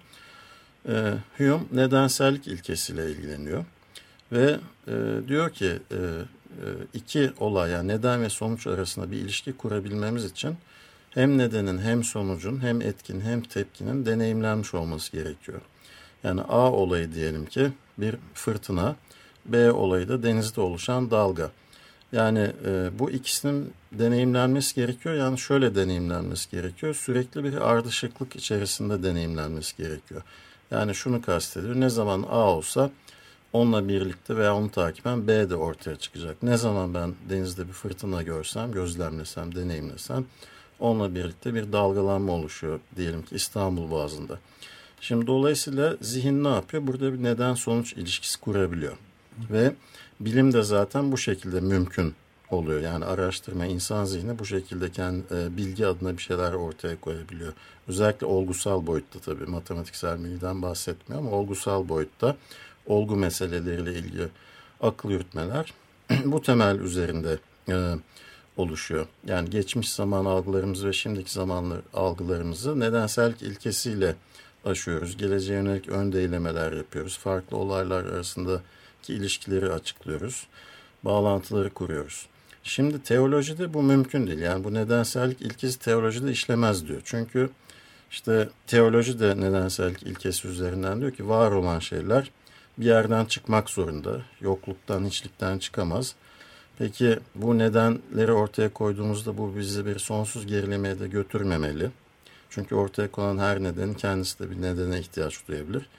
e, 0.90 1.14
Hume 1.38 1.60
nedensellik 1.72 2.48
ilkesiyle 2.48 3.12
ilgileniyor 3.12 3.66
ve 4.32 4.60
e, 4.88 4.94
diyor 5.28 5.50
ki 5.50 5.80
e, 5.92 5.96
e, 5.96 6.68
iki 6.94 7.32
olay 7.40 7.72
yani 7.72 7.88
neden 7.88 8.22
ve 8.22 8.30
sonuç 8.30 8.68
arasında 8.68 9.12
bir 9.12 9.18
ilişki 9.18 9.54
kurabilmemiz 9.54 10.26
için 10.26 10.58
hem 11.10 11.38
nedenin 11.38 11.78
hem 11.78 12.04
sonucun 12.04 12.62
hem 12.62 12.82
etkin 12.82 13.22
hem 13.22 13.42
tepkinin 13.42 14.06
deneyimlenmiş 14.06 14.74
olması 14.74 15.12
gerekiyor. 15.12 15.62
Yani 16.24 16.42
A 16.42 16.72
olayı 16.72 17.14
diyelim 17.14 17.46
ki 17.46 17.72
bir 17.98 18.16
fırtına, 18.34 18.96
B 19.46 19.72
olayı 19.72 20.10
da 20.10 20.24
denizde 20.24 20.62
oluşan 20.62 21.12
dalga. 21.12 21.52
Yani 22.12 22.52
e, 22.66 23.00
bu 23.00 23.12
ikisinin 23.12 23.74
deneyimlenmesi 23.92 24.76
gerekiyor. 24.76 25.16
Yani 25.16 25.38
şöyle 25.40 25.76
deneyimlenmesi 25.76 26.52
gerekiyor. 26.52 26.94
Sürekli 26.94 27.44
bir 27.44 27.70
ardışıklık 27.72 28.36
içerisinde 28.36 29.04
deneyimlenmesi 29.04 29.78
gerekiyor. 29.78 30.22
Yani 30.72 30.96
şunu 30.96 31.22
kastediyor. 31.22 31.76
Ne 31.76 31.90
zaman 31.90 32.26
A 32.30 32.38
olsa 32.38 32.92
onunla 33.54 33.88
birlikte 33.88 34.38
veya 34.38 34.56
onu 34.56 34.72
takiben 34.72 35.28
B 35.28 35.50
de 35.50 35.56
ortaya 35.56 35.96
çıkacak. 35.96 36.44
Ne 36.44 36.58
zaman 36.58 36.94
ben 36.94 37.14
denizde 37.30 37.68
bir 37.68 37.74
fırtına 37.74 38.22
görsem, 38.22 38.72
gözlemlesem, 38.72 39.56
deneyimlesem 39.56 40.26
onunla 40.80 41.16
birlikte 41.16 41.54
bir 41.54 41.72
dalgalanma 41.72 42.34
oluşuyor 42.34 42.80
diyelim 42.96 43.22
ki 43.22 43.36
İstanbul 43.36 43.92
Boğazı'nda. 43.92 44.40
Şimdi 45.02 45.28
dolayısıyla 45.28 45.96
zihin 46.02 46.44
ne 46.44 46.48
yapıyor? 46.48 46.88
Burada 46.88 47.14
bir 47.14 47.24
neden 47.24 47.54
sonuç 47.54 47.94
ilişkisi 47.94 48.40
kurabiliyor. 48.40 48.98
Ve 49.52 49.74
bilim 50.20 50.54
de 50.54 50.64
zaten 50.64 51.12
bu 51.12 51.18
şekilde 51.18 51.60
mümkün 51.60 52.16
oluyor. 52.52 52.82
Yani 52.82 53.06
araştırma, 53.06 53.66
insan 53.66 54.06
zihni 54.06 54.40
bu 54.40 54.46
şekilde 54.46 54.92
kendi 54.92 55.24
e, 55.32 55.58
bilgi 55.58 55.88
adına 55.88 56.18
bir 56.18 56.22
şeyler 56.22 56.54
ortaya 56.54 57.00
koyabiliyor. 57.02 57.54
Özellikle 57.88 58.26
olgusal 58.26 58.88
boyutta 58.88 59.20
tabii 59.20 59.46
matematiksel 59.46 60.24
bilgiden 60.24 60.62
bahsetmiyor 60.62 61.22
ama 61.22 61.32
olgusal 61.32 61.90
boyutta 61.90 62.36
olgu 62.86 63.16
meseleleriyle 63.16 63.94
ilgili 63.94 64.28
akıl 64.82 65.10
yürütmeler 65.10 65.74
bu 66.26 66.42
temel 66.42 66.80
üzerinde 66.80 67.40
e, 67.70 67.96
oluşuyor. 68.58 69.08
Yani 69.28 69.50
geçmiş 69.50 69.92
zaman 69.94 70.26
algılarımızı 70.26 70.88
ve 70.88 70.94
şimdiki 70.94 71.32
zaman 71.32 71.82
algılarımızı 71.94 72.80
nedensellik 72.80 73.42
ilkesiyle 73.42 74.16
aşıyoruz. 74.66 75.18
Geleceğe 75.18 75.54
yönelik 75.54 75.90
ön 75.90 76.12
değilemeler 76.12 76.72
yapıyoruz. 76.72 77.18
Farklı 77.18 77.58
olaylar 77.58 78.06
arasındaki 78.06 79.14
ilişkileri 79.14 79.72
açıklıyoruz. 79.72 80.48
Bağlantıları 81.04 81.70
kuruyoruz. 81.70 82.28
Şimdi 82.64 83.04
teolojide 83.04 83.74
bu 83.74 83.84
mümkün 83.84 84.28
değil. 84.28 84.40
Yani 84.40 84.64
bu 84.64 84.74
nedensellik 84.74 85.42
ilkesi 85.42 85.80
teolojide 85.80 86.32
işlemez 86.32 86.88
diyor. 86.88 87.02
Çünkü 87.06 87.50
işte 88.12 88.50
teoloji 88.68 89.20
de 89.20 89.42
nedensellik 89.42 90.04
ilkesi 90.04 90.48
üzerinden 90.48 91.02
diyor 91.02 91.12
ki 91.12 91.30
var 91.30 91.52
olan 91.52 91.80
şeyler 91.80 92.32
bir 92.78 92.86
yerden 92.86 93.26
çıkmak 93.26 93.70
zorunda. 93.70 94.22
Yokluktan, 94.42 95.06
hiçlikten 95.06 95.58
çıkamaz. 95.58 96.16
Peki 96.78 97.20
bu 97.36 97.58
nedenleri 97.58 98.32
ortaya 98.32 98.74
koyduğumuzda 98.74 99.38
bu 99.38 99.56
bizi 99.58 99.86
bir 99.86 100.00
sonsuz 100.00 100.48
gerilemeye 100.48 101.00
de 101.00 101.08
götürmemeli. 101.08 101.92
Çünkü 102.50 102.76
ortaya 102.76 103.12
konan 103.12 103.38
her 103.38 103.64
nedenin 103.64 103.94
kendisi 103.94 104.40
de 104.40 104.52
bir 104.52 104.62
nedene 104.62 105.00
ihtiyaç 105.00 105.48
duyabilir. 105.48 105.90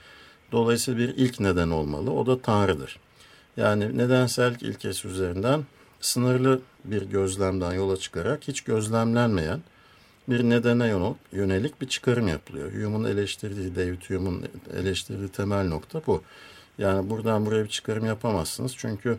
Dolayısıyla 0.52 1.00
bir 1.00 1.14
ilk 1.16 1.40
neden 1.40 1.70
olmalı. 1.70 2.12
O 2.12 2.26
da 2.26 2.42
Tanrı'dır. 2.42 2.98
Yani 3.56 3.98
nedensellik 3.98 4.62
ilkesi 4.62 5.08
üzerinden 5.08 5.64
sınırlı 6.00 6.60
bir 6.84 7.02
gözlemden 7.02 7.72
yola 7.72 7.96
çıkarak 7.96 8.48
hiç 8.48 8.60
gözlemlenmeyen 8.60 9.60
bir 10.28 10.44
nedene 10.44 10.94
yönelik 11.32 11.80
bir 11.80 11.88
çıkarım 11.88 12.28
yapılıyor. 12.28 12.72
Hume'un 12.72 13.04
eleştirdiği, 13.04 13.76
David 13.76 14.02
Hume'un 14.02 14.44
eleştirdiği 14.76 15.28
temel 15.28 15.68
nokta 15.68 16.02
bu. 16.06 16.22
Yani 16.78 17.10
buradan 17.10 17.46
buraya 17.46 17.64
bir 17.64 17.68
çıkarım 17.68 18.06
yapamazsınız. 18.06 18.74
Çünkü 18.76 19.18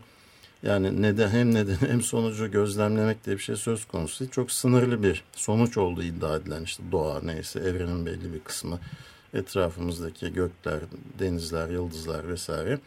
yani 0.64 1.02
neden 1.02 1.30
hem 1.30 1.54
neden 1.54 1.88
hem 1.88 2.02
sonucu 2.02 2.52
gözlemlemek 2.52 3.26
diye 3.26 3.38
bir 3.38 3.42
şey 3.42 3.56
söz 3.56 3.86
konusu 3.86 4.20
değil. 4.20 4.32
Çok 4.32 4.52
sınırlı 4.52 5.04
bir 5.04 5.24
sonuç 5.34 5.78
olduğu 5.78 6.04
iddia 6.04 6.36
edilen 6.36 6.64
işte 6.64 6.84
doğa 6.92 7.22
neyse 7.22 7.60
evrenin 7.60 8.06
belli 8.06 8.34
bir 8.34 8.40
kısmı 8.40 8.80
etrafımızdaki 9.34 10.34
gökler, 10.34 10.80
denizler, 11.20 11.70
yıldızlar 11.70 12.28
vesaire. 12.28 12.80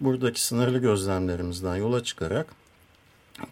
Buradaki 0.00 0.42
sınırlı 0.42 0.78
gözlemlerimizden 0.78 1.76
yola 1.76 2.04
çıkarak 2.04 2.46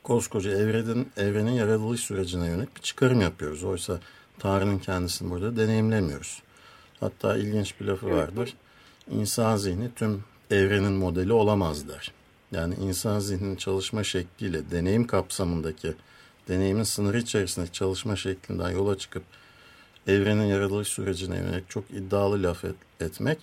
koskoca 0.03 0.51
evrenin, 0.51 1.09
evrenin 1.17 1.53
yaratılış 1.53 2.01
sürecine 2.01 2.47
yönelik 2.47 2.77
bir 2.77 2.81
çıkarım 2.81 3.21
yapıyoruz. 3.21 3.65
Oysa 3.65 4.01
Tanrı'nın 4.39 4.79
kendisini 4.79 5.31
burada 5.31 5.57
deneyimlemiyoruz. 5.57 6.43
Hatta 7.01 7.37
ilginç 7.37 7.81
bir 7.81 7.85
lafı 7.85 8.11
vardır. 8.11 8.55
İnsan 9.11 9.57
zihni 9.57 9.95
tüm 9.95 10.25
evrenin 10.51 10.93
modeli 10.93 11.33
olamaz 11.33 11.89
der. 11.89 12.13
Yani 12.53 12.75
insan 12.75 13.19
zihninin 13.19 13.57
çalışma 13.57 14.05
şekliyle 14.05 14.71
deneyim 14.71 15.07
kapsamındaki, 15.07 15.95
deneyimin 16.49 16.83
sınırı 16.83 17.19
içerisindeki 17.19 17.73
çalışma 17.73 18.17
şeklinden 18.17 18.71
yola 18.71 18.99
çıkıp 18.99 19.23
evrenin 20.07 20.45
yaratılış 20.45 20.89
sürecine 20.89 21.37
yönelik 21.37 21.71
çok 21.71 21.91
iddialı 21.91 22.43
laf 22.43 22.65
et, 22.65 22.75
etmek 23.01 23.39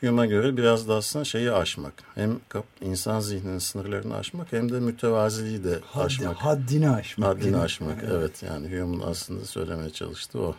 Hume'a 0.00 0.26
göre 0.26 0.56
biraz 0.56 0.88
da 0.88 0.94
aslında 0.94 1.24
şeyi 1.24 1.52
aşmak. 1.52 1.94
Hem 2.14 2.40
insan 2.80 3.20
zihninin 3.20 3.58
sınırlarını 3.58 4.16
aşmak 4.16 4.52
hem 4.52 4.72
de 4.72 4.80
mütevaziliği 4.80 5.64
de 5.64 5.78
Haddi, 5.84 6.04
aşmak. 6.04 6.36
Haddini 6.36 6.90
aşmak. 6.90 7.28
Haddini 7.28 7.56
aşmak 7.56 7.98
evet. 8.02 8.12
evet 8.12 8.42
yani 8.42 8.66
Hume'un 8.66 9.00
aslında 9.00 9.44
söylemeye 9.44 9.90
çalıştığı 9.90 10.40
o 10.40 10.54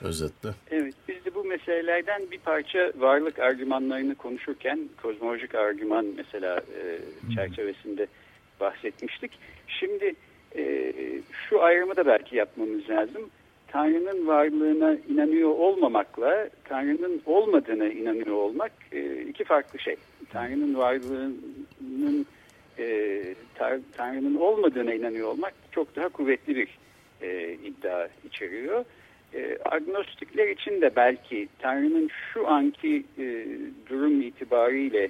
özetle. 0.00 0.48
Evet 0.70 0.94
biz 1.08 1.24
de 1.24 1.34
bu 1.34 1.44
meselelerden 1.44 2.30
bir 2.30 2.38
parça 2.38 2.92
varlık 2.96 3.38
argümanlarını 3.38 4.14
konuşurken 4.14 4.88
kozmolojik 5.02 5.54
argüman 5.54 6.06
mesela 6.16 6.56
e, 6.56 6.98
çerçevesinde 7.34 8.06
bahsetmiştik. 8.60 9.30
Şimdi 9.68 10.14
e, 10.56 10.92
şu 11.48 11.62
ayrımı 11.62 11.96
da 11.96 12.06
belki 12.06 12.36
yapmamız 12.36 12.90
lazım. 12.90 13.30
Tanrı'nın 13.74 14.26
varlığına 14.26 14.96
inanıyor 15.08 15.50
olmamakla 15.50 16.48
Tanrı'nın 16.64 17.22
olmadığına 17.26 17.86
inanıyor 17.86 18.36
olmak 18.36 18.72
e, 18.92 19.22
iki 19.22 19.44
farklı 19.44 19.78
şey. 19.78 19.96
Tanrı'nın 20.30 20.74
varlığının 20.74 22.26
e, 22.78 23.22
Tanrı'nın 23.96 24.34
olmadığına 24.34 24.94
inanıyor 24.94 25.28
olmak 25.28 25.54
çok 25.72 25.96
daha 25.96 26.08
kuvvetli 26.08 26.56
bir 26.56 26.78
e, 27.22 27.52
iddia 27.52 28.08
içeriyor. 28.24 28.84
E, 29.34 29.58
agnostikler 29.64 30.48
için 30.48 30.80
de 30.80 30.90
belki 30.96 31.48
Tanrı'nın 31.58 32.10
şu 32.32 32.48
anki 32.48 33.04
durum 33.90 34.20
itibariyle 34.20 35.08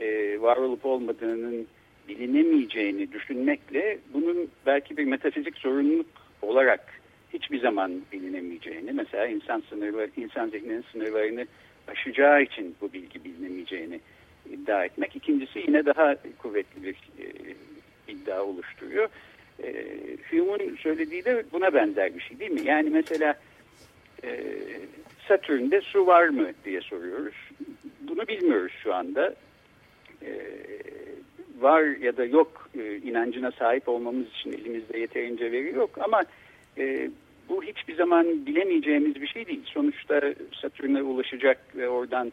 e, 0.00 0.40
var 0.40 0.56
olup 0.56 0.86
olmadığının 0.86 1.66
bilinemeyeceğini 2.08 3.12
düşünmekle 3.12 3.98
bunun 4.14 4.50
belki 4.66 4.96
bir 4.96 5.04
metafizik 5.04 5.58
sorumluluk 5.58 6.06
olarak 6.42 6.99
hiçbir 7.32 7.60
zaman 7.60 8.02
bilinemeyeceğini, 8.12 8.92
mesela 8.92 9.26
insan 9.26 9.62
sınırları, 9.68 10.10
insan 10.16 10.48
zihninin 10.48 10.84
sınırlarını 10.92 11.46
aşacağı 11.88 12.42
için 12.42 12.76
bu 12.80 12.92
bilgi 12.92 13.24
bilinemeyeceğini 13.24 14.00
iddia 14.50 14.84
etmek. 14.84 15.16
İkincisi 15.16 15.58
yine 15.58 15.86
daha 15.86 16.16
kuvvetli 16.38 16.82
bir 16.82 16.94
e, 16.94 17.26
iddia 18.08 18.42
oluşturuyor. 18.42 19.08
E, 19.62 19.72
Hume'un 20.30 20.76
söylediği 20.76 21.24
de 21.24 21.44
buna 21.52 21.74
benzer 21.74 22.14
bir 22.14 22.20
şey 22.20 22.38
değil 22.38 22.50
mi? 22.50 22.62
Yani 22.64 22.90
mesela 22.90 23.34
e, 24.24 24.56
Satürn'de 25.28 25.80
su 25.80 26.06
var 26.06 26.28
mı 26.28 26.48
diye 26.64 26.80
soruyoruz. 26.80 27.34
Bunu 28.00 28.28
bilmiyoruz 28.28 28.72
şu 28.82 28.94
anda. 28.94 29.34
E, 30.22 30.30
var 31.60 31.82
ya 31.82 32.16
da 32.16 32.24
yok 32.24 32.70
e, 32.78 32.96
inancına 32.96 33.50
sahip 33.50 33.88
olmamız 33.88 34.26
için 34.28 34.52
elimizde 34.52 34.98
yeterince 34.98 35.52
veri 35.52 35.74
yok 35.74 35.90
ama 36.00 36.22
e, 36.80 37.10
bu 37.48 37.62
hiçbir 37.62 37.94
zaman 37.96 38.46
bilemeyeceğimiz 38.46 39.14
bir 39.14 39.26
şey 39.26 39.46
değil. 39.46 39.62
Sonuçta 39.64 40.34
Satürn'e 40.62 41.02
ulaşacak 41.02 41.76
ve 41.76 41.88
oradan 41.88 42.32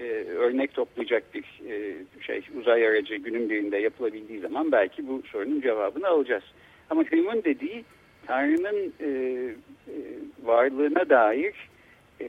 e, 0.00 0.04
örnek 0.36 0.74
toplayacak 0.74 1.34
bir 1.34 1.44
e, 1.70 1.94
şey 2.20 2.42
uzay 2.60 2.86
aracı 2.86 3.14
günün 3.16 3.50
birinde 3.50 3.78
yapılabildiği 3.78 4.40
zaman 4.40 4.72
belki 4.72 5.08
bu 5.08 5.22
sorunun 5.32 5.60
cevabını 5.60 6.08
alacağız. 6.08 6.44
Ama 6.90 7.04
Hume'un 7.10 7.44
dediği 7.44 7.84
Tanrı'nın 8.26 8.92
e, 9.00 9.08
e, 9.88 9.94
varlığına 10.42 11.08
dair 11.10 11.54
e, 12.20 12.28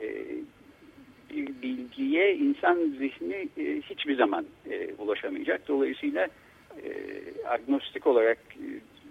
bir 1.29 1.47
bilgiye 1.61 2.35
insan 2.35 2.75
zihni 2.75 3.49
e, 3.57 3.81
hiçbir 3.81 4.15
zaman 4.15 4.45
e, 4.71 4.93
ulaşamayacak. 4.97 5.67
Dolayısıyla 5.67 6.27
e, 6.83 6.89
agnostik 7.47 8.07
olarak 8.07 8.37
e, 8.37 8.67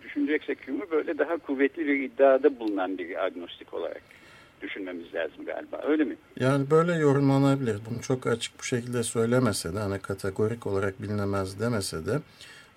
düşüneceksek 0.08 0.68
Hume'u 0.68 0.90
böyle 0.90 1.18
daha 1.18 1.36
kuvvetli 1.38 1.86
bir 1.86 2.00
iddiada 2.00 2.60
bulunan 2.60 2.98
bir 2.98 3.24
agnostik 3.24 3.74
olarak 3.74 4.02
düşünmemiz 4.62 5.14
lazım 5.14 5.44
galiba. 5.44 5.80
Öyle 5.86 6.04
mi? 6.04 6.16
Yani 6.40 6.70
böyle 6.70 6.94
yorumlanabilir. 6.94 7.76
Bunu 7.90 8.02
çok 8.02 8.26
açık 8.26 8.58
bu 8.58 8.62
şekilde 8.62 9.02
söylemese 9.02 9.74
de 9.74 9.78
hani 9.78 9.98
kategorik 9.98 10.66
olarak 10.66 11.02
bilinemez 11.02 11.60
demese 11.60 12.06
de 12.06 12.18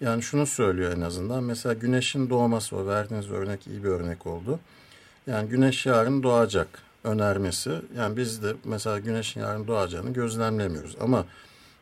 yani 0.02 0.22
şunu 0.22 0.46
söylüyor 0.46 0.94
en 0.98 1.02
azından. 1.02 1.44
Mesela 1.44 1.74
güneşin 1.74 2.30
doğması 2.30 2.76
o 2.76 2.88
verdiğiniz 2.88 3.32
örnek 3.32 3.68
iyi 3.68 3.84
bir 3.84 3.90
örnek 3.90 4.28
oldu. 4.28 4.60
Yani 5.28 5.50
güneş 5.50 5.86
yarın 5.86 6.24
doğacak 6.24 6.68
önermesi. 7.04 7.72
Yani 7.98 8.18
biz 8.18 8.44
de 8.44 8.54
mesela 8.64 9.00
güneşin 9.00 9.42
yarın 9.42 9.68
doğacağını 9.68 10.14
gözlemlemiyoruz. 10.14 10.96
Ama 11.02 11.26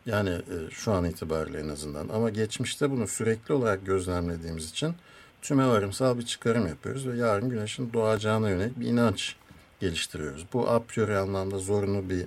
yani 0.05 0.29
e, 0.29 0.71
şu 0.71 0.91
an 0.91 1.05
itibariyle 1.05 1.59
en 1.59 1.69
azından. 1.69 2.09
Ama 2.09 2.29
geçmişte 2.29 2.91
bunu 2.91 3.07
sürekli 3.07 3.53
olarak 3.53 3.85
gözlemlediğimiz 3.85 4.69
için 4.69 4.95
tümevarımsal 5.41 6.17
bir 6.17 6.25
çıkarım 6.25 6.67
yapıyoruz 6.67 7.08
ve 7.08 7.17
yarın 7.17 7.50
güneşin 7.50 7.93
doğacağına 7.93 8.50
yönelik 8.50 8.79
bir 8.79 8.86
inanç 8.86 9.36
geliştiriyoruz. 9.79 10.46
Bu 10.53 10.69
a 10.69 10.79
priori 10.79 11.17
anlamda 11.17 11.58
zorunlu 11.58 12.10
bir 12.10 12.25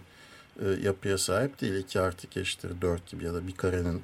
e, 0.61 0.81
yapıya 0.83 1.19
sahip 1.19 1.61
değil. 1.61 1.75
2 1.75 2.01
artı 2.01 2.27
2 2.27 2.41
eşittir 2.41 2.81
4 2.81 3.11
gibi 3.11 3.25
ya 3.25 3.35
da 3.35 3.47
bir 3.47 3.57
karenin 3.57 4.03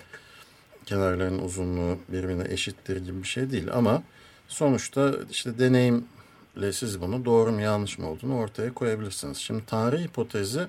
kenarlarının 0.86 1.38
uzunluğu 1.38 1.98
birbirine 2.08 2.52
eşittir 2.52 2.96
gibi 3.04 3.22
bir 3.22 3.28
şey 3.28 3.50
değil. 3.50 3.68
Ama 3.72 4.02
sonuçta 4.48 5.14
işte 5.30 5.58
deneyimle 5.58 6.72
siz 6.72 7.00
bunu 7.00 7.24
doğru 7.24 7.52
mu 7.52 7.60
yanlış 7.60 7.98
mı 7.98 8.10
olduğunu 8.10 8.36
ortaya 8.36 8.74
koyabilirsiniz. 8.74 9.38
Şimdi 9.38 9.62
Tanrı 9.66 9.98
hipotezi 9.98 10.66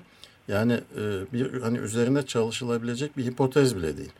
yani 0.48 0.72
e, 0.72 1.32
bir 1.32 1.60
hani 1.60 1.78
üzerinde 1.78 2.26
çalışılabilecek 2.26 3.16
bir 3.16 3.24
hipotez 3.24 3.76
bile 3.76 3.96
değil. 3.96 4.12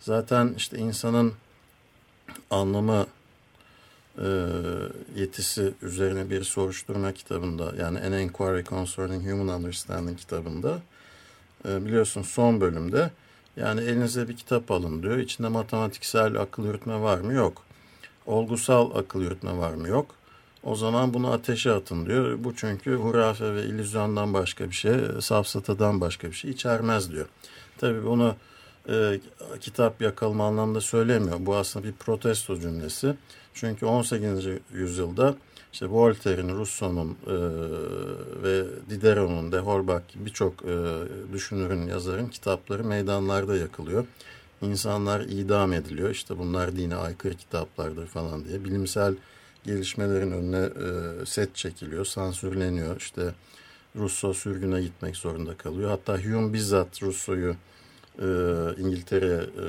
Zaten 0.00 0.54
işte 0.56 0.78
insanın 0.78 1.32
anlamı 2.50 3.06
e, 4.18 4.26
yetisi 5.16 5.72
üzerine 5.82 6.30
bir 6.30 6.44
soruşturma 6.44 7.12
kitabında 7.12 7.72
yani 7.78 8.00
An 8.00 8.12
Inquiry 8.12 8.64
Concerning 8.64 9.30
Human 9.30 9.60
Understanding 9.60 10.18
kitabında 10.18 10.78
e, 11.68 11.84
biliyorsun 11.84 12.22
son 12.22 12.60
bölümde 12.60 13.10
yani 13.56 13.80
elinize 13.80 14.28
bir 14.28 14.36
kitap 14.36 14.70
alın 14.70 15.02
diyor. 15.02 15.18
İçinde 15.18 15.48
matematiksel 15.48 16.40
akıl 16.40 16.64
yürütme 16.64 17.00
var 17.00 17.18
mı? 17.18 17.32
Yok. 17.32 17.62
Olgusal 18.26 18.96
akıl 18.96 19.22
yürütme 19.22 19.58
var 19.58 19.74
mı? 19.74 19.88
Yok. 19.88 20.14
O 20.62 20.74
zaman 20.74 21.14
bunu 21.14 21.32
ateşe 21.32 21.72
atın 21.72 22.06
diyor. 22.06 22.44
Bu 22.44 22.56
çünkü 22.56 22.94
hurafe 22.94 23.54
ve 23.54 23.62
illüzyondan 23.62 24.34
başka 24.34 24.70
bir 24.70 24.74
şey, 24.74 24.94
safsatadan 25.20 26.00
başka 26.00 26.28
bir 26.28 26.32
şey 26.32 26.50
içermez 26.50 27.12
diyor. 27.12 27.26
Tabii 27.78 28.04
bunu 28.04 28.36
e, 28.88 29.20
kitap 29.60 30.02
yakalma 30.02 30.46
anlamda 30.46 30.80
söylemiyor. 30.80 31.36
Bu 31.40 31.56
aslında 31.56 31.86
bir 31.86 31.92
protesto 31.92 32.60
cümlesi. 32.60 33.14
Çünkü 33.54 33.86
18. 33.86 34.46
yüzyılda 34.72 35.34
işte 35.72 35.86
Voltaire'in, 35.86 36.48
Rousseau'nun 36.48 37.16
e, 37.26 37.36
ve 38.42 38.64
Diderot'un, 38.90 39.52
de 39.52 39.58
Holbach 39.58 40.02
birçok 40.14 40.64
e, 40.64 40.76
düşünürün, 41.32 41.86
yazarın 41.86 42.28
kitapları 42.28 42.84
meydanlarda 42.84 43.56
yakılıyor. 43.56 44.06
İnsanlar 44.62 45.20
idam 45.20 45.72
ediliyor. 45.72 46.10
İşte 46.10 46.38
bunlar 46.38 46.76
dine 46.76 46.96
aykırı 46.96 47.34
kitaplardır 47.34 48.06
falan 48.06 48.44
diye. 48.44 48.64
Bilimsel 48.64 49.14
gelişmelerin 49.64 50.32
önüne 50.32 50.64
e, 51.22 51.26
set 51.26 51.54
çekiliyor, 51.54 52.04
sansürleniyor. 52.04 52.96
İşte 52.96 53.34
Rousseau 53.96 54.34
sürgüne 54.34 54.80
gitmek 54.80 55.16
zorunda 55.16 55.56
kalıyor. 55.56 55.90
Hatta 55.90 56.18
Hume 56.18 56.52
bizzat 56.52 57.02
Rousseau'yu 57.02 57.56
e, 58.18 58.26
İngiltere'ye 58.78 59.40
e, 59.40 59.66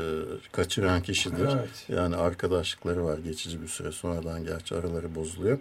kaçıran 0.52 1.02
kişidir. 1.02 1.50
Evet. 1.60 1.86
Yani 1.90 2.16
arkadaşlıkları 2.16 3.06
var 3.06 3.18
geçici 3.18 3.62
bir 3.62 3.68
süre 3.68 3.92
sonradan 3.92 4.44
gerçi 4.44 4.76
araları 4.76 5.16
bozuluyor. 5.16 5.60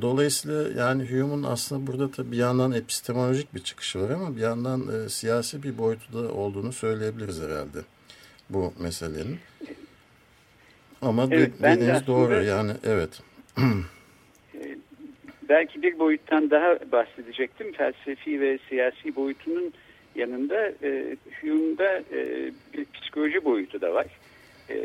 Dolayısıyla 0.00 0.82
yani 0.82 1.10
Hume'un 1.10 1.42
aslında 1.42 1.86
burada 1.86 2.10
tabii 2.10 2.32
bir 2.32 2.36
yandan 2.36 2.72
epistemolojik 2.72 3.54
bir 3.54 3.60
çıkışı 3.60 4.00
var 4.00 4.10
ama 4.10 4.36
bir 4.36 4.40
yandan 4.40 4.88
e, 4.88 5.08
siyasi 5.08 5.62
bir 5.62 5.78
boyutu 5.78 6.12
da 6.12 6.32
olduğunu 6.32 6.72
söyleyebiliriz 6.72 7.42
herhalde 7.42 7.78
bu 8.50 8.72
meselenin. 8.78 9.38
Ama 11.02 11.28
evet, 11.30 11.62
de, 11.62 11.62
dediğiniz 11.62 12.02
de 12.02 12.06
doğru 12.06 12.42
yani 12.44 12.72
evet. 12.84 13.22
E, 14.54 14.78
belki 15.48 15.82
bir 15.82 15.98
boyuttan 15.98 16.50
daha 16.50 16.78
bahsedecektim. 16.92 17.72
Felsefi 17.72 18.40
ve 18.40 18.58
siyasi 18.68 19.16
boyutunun 19.16 19.72
yanında 20.14 20.72
e, 20.82 21.16
Hume'da 21.40 21.98
e, 21.98 22.50
bir 22.74 22.86
psikoloji 22.94 23.44
boyutu 23.44 23.80
da 23.80 23.94
var. 23.94 24.06
E, 24.70 24.76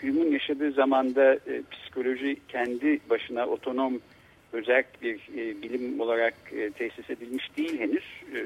Hume'un 0.00 0.32
yaşadığı 0.32 0.72
zamanda 0.72 1.34
e, 1.34 1.62
psikoloji 1.70 2.36
kendi 2.48 3.00
başına 3.10 3.46
otonom 3.46 4.00
özel 4.52 4.84
bir 5.02 5.14
e, 5.14 5.62
bilim 5.62 6.00
olarak 6.00 6.34
tesis 6.78 7.10
edilmiş 7.10 7.56
değil 7.56 7.80
henüz. 7.80 8.04
E, 8.34 8.40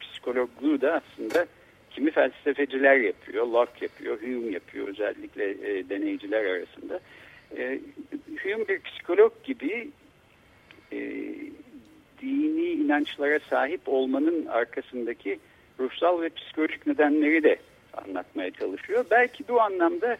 psikologluğu 0.00 0.80
da 0.80 1.02
aslında 1.02 1.46
kimi 1.90 2.10
felsefeciler 2.10 2.96
yapıyor, 2.96 3.46
Locke 3.46 3.84
yapıyor, 3.84 4.22
Hume 4.22 4.52
yapıyor 4.52 4.88
özellikle 4.88 5.54
deneyiciler 5.88 6.44
arasında. 6.44 7.00
Hume 8.42 8.68
bir 8.68 8.80
psikolog 8.80 9.32
gibi 9.44 9.90
inançlara 12.86 13.38
sahip 13.50 13.80
olmanın 13.86 14.46
arkasındaki 14.46 15.38
ruhsal 15.80 16.22
ve 16.22 16.28
psikolojik 16.28 16.86
nedenleri 16.86 17.42
de 17.42 17.56
anlatmaya 17.96 18.50
çalışıyor. 18.50 19.04
Belki 19.10 19.48
bu 19.48 19.60
anlamda 19.60 20.16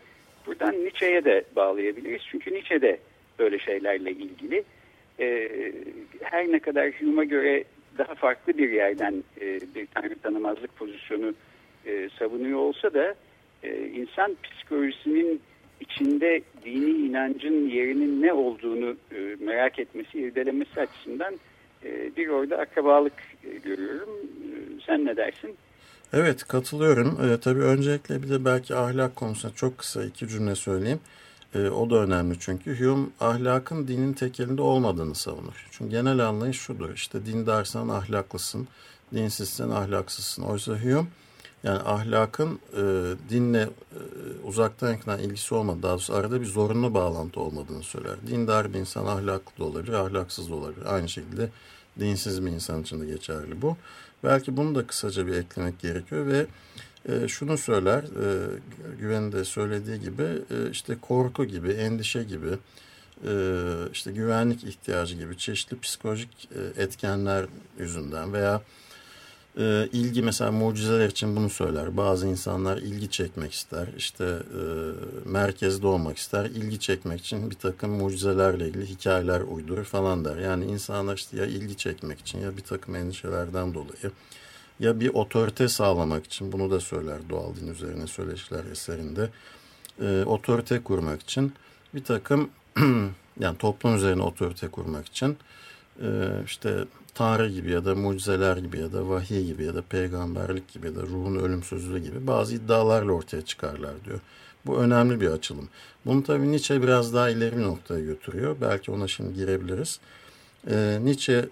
buradan 0.47 0.75
Nietzsche'ye 0.75 1.25
de 1.25 1.45
bağlayabiliriz. 1.57 2.23
Çünkü 2.31 2.55
Nietzsche 2.55 2.83
de 2.83 2.99
böyle 3.39 3.59
şeylerle 3.59 4.11
ilgili. 4.11 4.65
E, 5.21 5.49
her 6.23 6.53
ne 6.53 6.59
kadar 6.59 6.91
Hume'a 6.91 7.25
göre 7.25 7.65
daha 7.99 8.15
farklı 8.15 8.59
bir 8.59 8.71
yerden 8.71 9.25
e, 9.41 9.61
bir 9.75 9.87
tanrı 9.87 10.15
tanımazlık 10.19 10.77
pozisyonu 10.77 11.35
e, 11.87 12.09
savunuyor 12.19 12.59
olsa 12.59 12.95
da 12.95 13.15
e, 13.63 13.87
insan 13.87 14.37
psikolojisinin 14.43 15.41
içinde 15.81 16.41
dini 16.65 16.91
inancın 16.91 17.69
yerinin 17.69 18.23
ne 18.23 18.33
olduğunu 18.33 18.97
merak 19.41 19.79
etmesi, 19.79 20.19
irdelemesi 20.19 20.81
açısından 20.81 21.35
e, 21.87 22.17
bir 22.17 22.29
orada 22.29 22.57
akrabalık 22.57 23.13
e, 23.45 23.57
görüyorum. 23.57 24.09
E, 24.09 24.81
sen 24.87 25.05
ne 25.05 25.17
dersin? 25.17 25.57
Evet 26.13 26.45
katılıyorum. 26.45 27.31
E, 27.31 27.41
tabii 27.41 27.63
öncelikle 27.63 28.23
bir 28.23 28.31
de 28.31 28.45
belki 28.45 28.75
ahlak 28.75 29.17
konusunda 29.17 29.55
çok 29.55 29.79
kısa 29.79 30.05
iki 30.05 30.29
cümle 30.29 30.55
söyleyeyim. 30.55 31.01
E, 31.55 31.69
o 31.69 31.91
da 31.91 31.97
önemli 31.97 32.37
çünkü 32.41 32.81
Hume 32.81 33.07
ahlakın 33.21 33.89
dinin 33.89 34.13
tekelinde 34.13 34.63
olmadığını 34.63 35.15
savunur. 35.15 35.67
Çünkü 35.71 35.91
genel 35.91 36.19
anlayış 36.19 36.57
şudur. 36.57 36.95
İşte 36.95 37.27
dindarsan 37.27 37.89
ahlaklısın, 37.89 38.69
dinsizsen 39.15 39.71
ahlaksızsın. 39.71 40.43
Oysa 40.43 40.73
Hume 40.73 41.05
yani 41.65 41.79
ahlakın 41.79 42.59
e, 42.73 42.83
dinle 43.31 43.63
e, 43.63 44.01
uzaktan 44.47 44.93
yakından 44.93 45.19
ilgisi 45.19 45.55
olmadığı, 45.55 45.83
daha 45.83 45.93
doğrusu 45.93 46.15
arada 46.15 46.41
bir 46.41 46.47
zorunlu 46.47 46.95
bağlantı 46.95 47.41
olmadığını 47.41 47.83
söyler. 47.83 48.17
Dindar 48.27 48.75
bir 48.75 48.79
insan 48.79 49.07
ahlaklı 49.07 49.59
da 49.59 49.65
olabilir, 49.65 49.93
ahlaksız 49.93 50.51
da 50.51 50.55
olabilir. 50.55 50.95
Aynı 50.95 51.09
şekilde 51.09 51.51
dinsiz 52.01 52.47
bir 52.47 52.51
insan 52.51 52.83
için 52.83 53.01
de 53.01 53.07
geçerli 53.07 53.63
bu. 53.63 53.77
Belki 54.25 54.57
bunu 54.57 54.75
da 54.75 54.87
kısaca 54.87 55.27
bir 55.27 55.35
eklemek 55.35 55.79
gerekiyor 55.79 56.27
ve 56.27 56.47
e, 57.09 57.29
şunu 57.29 57.59
söyler, 57.59 58.03
e, 58.03 58.49
Güven'in 59.01 59.33
de 59.33 59.45
söylediği 59.45 60.01
gibi 60.01 60.23
e, 60.23 60.71
işte 60.71 60.97
korku 61.01 61.45
gibi, 61.45 61.69
endişe 61.71 62.23
gibi, 62.23 62.59
e, 63.27 63.33
işte 63.93 64.13
güvenlik 64.13 64.65
ihtiyacı 64.65 65.17
gibi 65.17 65.39
çeşitli 65.39 65.81
psikolojik 65.81 66.49
e, 66.55 66.83
etkenler 66.83 67.47
yüzünden 67.79 68.33
veya 68.33 68.63
e, 69.59 69.89
ilgi 69.93 70.23
mesela 70.23 70.53
mucizeler 70.53 71.09
için 71.09 71.37
bunu 71.37 71.51
söyler. 71.51 71.97
Bazı 71.97 72.27
insanlar 72.27 72.79
ilgi 72.79 73.11
çekmek 73.11 73.53
ister. 73.53 73.89
İşte 73.97 74.25
e, 74.25 74.63
merkezde 75.29 75.87
olmak 75.87 76.17
ister. 76.17 76.45
ilgi 76.45 76.81
çekmek 76.81 77.21
için 77.21 77.51
bir 77.51 77.55
takım 77.55 77.91
mucizelerle 77.91 78.69
ilgili 78.69 78.87
hikayeler 78.87 79.41
uydurur 79.41 79.85
falan 79.85 80.25
der. 80.25 80.37
Yani 80.37 80.65
insanlar 80.65 81.17
işte 81.17 81.37
ya 81.37 81.47
ilgi 81.47 81.77
çekmek 81.77 82.21
için 82.21 82.41
ya 82.41 82.57
bir 82.57 82.63
takım 82.63 82.97
endişelerden 82.97 83.75
dolayı 83.75 84.13
ya 84.81 85.01
bir 85.01 85.09
otorite 85.09 85.69
sağlamak 85.69 86.25
için 86.27 86.53
bunu 86.53 86.71
da 86.71 86.81
söyler 86.81 87.19
doğal 87.31 87.57
din 87.57 87.69
üzerine 87.69 88.07
söyleşiler 88.07 88.65
eserinde. 88.65 89.31
E, 90.01 90.25
otorite 90.27 90.83
kurmak 90.83 91.23
için 91.23 91.53
bir 91.95 92.05
takım 92.05 92.51
yani 93.41 93.59
toplum 93.59 93.97
üzerine 93.97 94.23
otorite 94.23 94.69
kurmak 94.69 95.07
için 95.07 95.37
işte 96.45 96.85
Tanrı 97.15 97.49
gibi 97.49 97.71
ya 97.71 97.85
da 97.85 97.95
mucizeler 97.95 98.57
gibi 98.57 98.79
ya 98.79 98.93
da 98.93 99.09
vahiy 99.09 99.47
gibi 99.47 99.65
ya 99.65 99.75
da 99.75 99.83
peygamberlik 99.83 100.69
gibi 100.69 100.87
ya 100.87 100.97
da 100.97 101.03
ruhun 101.03 101.37
ölümsüzlüğü 101.37 101.99
gibi 101.99 102.27
bazı 102.27 102.55
iddialarla 102.55 103.13
ortaya 103.13 103.43
çıkarlar 103.43 104.05
diyor. 104.05 104.21
Bu 104.67 104.79
önemli 104.79 105.21
bir 105.21 105.29
açılım. 105.29 105.69
Bunu 106.07 106.25
tabii 106.25 106.53
Nietzsche 106.53 106.83
biraz 106.83 107.15
daha 107.15 107.31
ileri 107.31 107.57
bir 107.57 107.63
noktaya 107.63 108.05
götürüyor. 108.05 108.57
Belki 108.61 108.91
ona 108.91 109.09
şimdi 109.09 109.35
girebiliriz. 109.35 110.01
Ee, 110.71 110.99
Nietzsche 111.03 111.49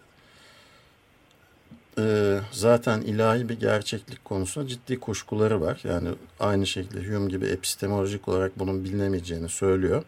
e, 1.98 2.38
zaten 2.52 3.00
ilahi 3.00 3.48
bir 3.48 3.60
gerçeklik 3.60 4.24
konusunda 4.24 4.68
ciddi 4.68 5.00
kuşkuları 5.00 5.60
var. 5.60 5.80
Yani 5.84 6.08
aynı 6.40 6.66
şekilde 6.66 7.08
Hume 7.08 7.30
gibi 7.30 7.46
epistemolojik 7.46 8.28
olarak 8.28 8.58
bunun 8.58 8.84
bilinemeyeceğini 8.84 9.48
söylüyor. 9.48 10.02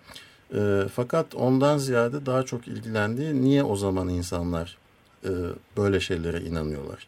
E, 0.54 0.82
fakat 0.94 1.34
ondan 1.34 1.78
ziyade 1.78 2.26
daha 2.26 2.42
çok 2.42 2.68
ilgilendiği 2.68 3.42
niye 3.42 3.62
o 3.62 3.76
zaman 3.76 4.08
insanlar 4.08 4.78
e, 5.24 5.30
böyle 5.76 6.00
şeylere 6.00 6.40
inanıyorlar. 6.40 7.06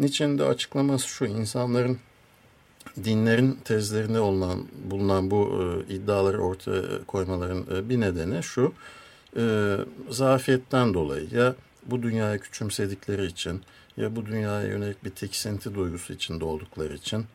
Nietzsche'nin 0.00 0.38
de 0.38 0.44
açıklaması 0.44 1.08
şu 1.08 1.24
insanların 1.24 1.98
dinlerin 3.04 3.58
tezlerinde 3.64 4.20
olunan, 4.20 4.66
bulunan 4.90 5.30
bu 5.30 5.64
e, 5.88 5.94
iddiaları 5.94 6.38
ortaya 6.38 6.82
koymaların 7.06 7.64
e, 7.76 7.88
bir 7.88 8.00
nedeni 8.00 8.42
şu 8.42 8.72
e, 9.36 9.76
zafiyetten 10.10 10.94
dolayı 10.94 11.28
ya 11.32 11.54
bu 11.86 12.02
dünyayı 12.02 12.38
küçümsedikleri 12.38 13.26
için 13.26 13.60
ya 13.96 14.16
bu 14.16 14.26
dünyaya 14.26 14.68
yönelik 14.68 15.04
bir 15.04 15.10
tiksinti 15.10 15.74
duygusu 15.74 16.12
içinde 16.12 16.44
oldukları 16.44 16.94
için 16.94 17.26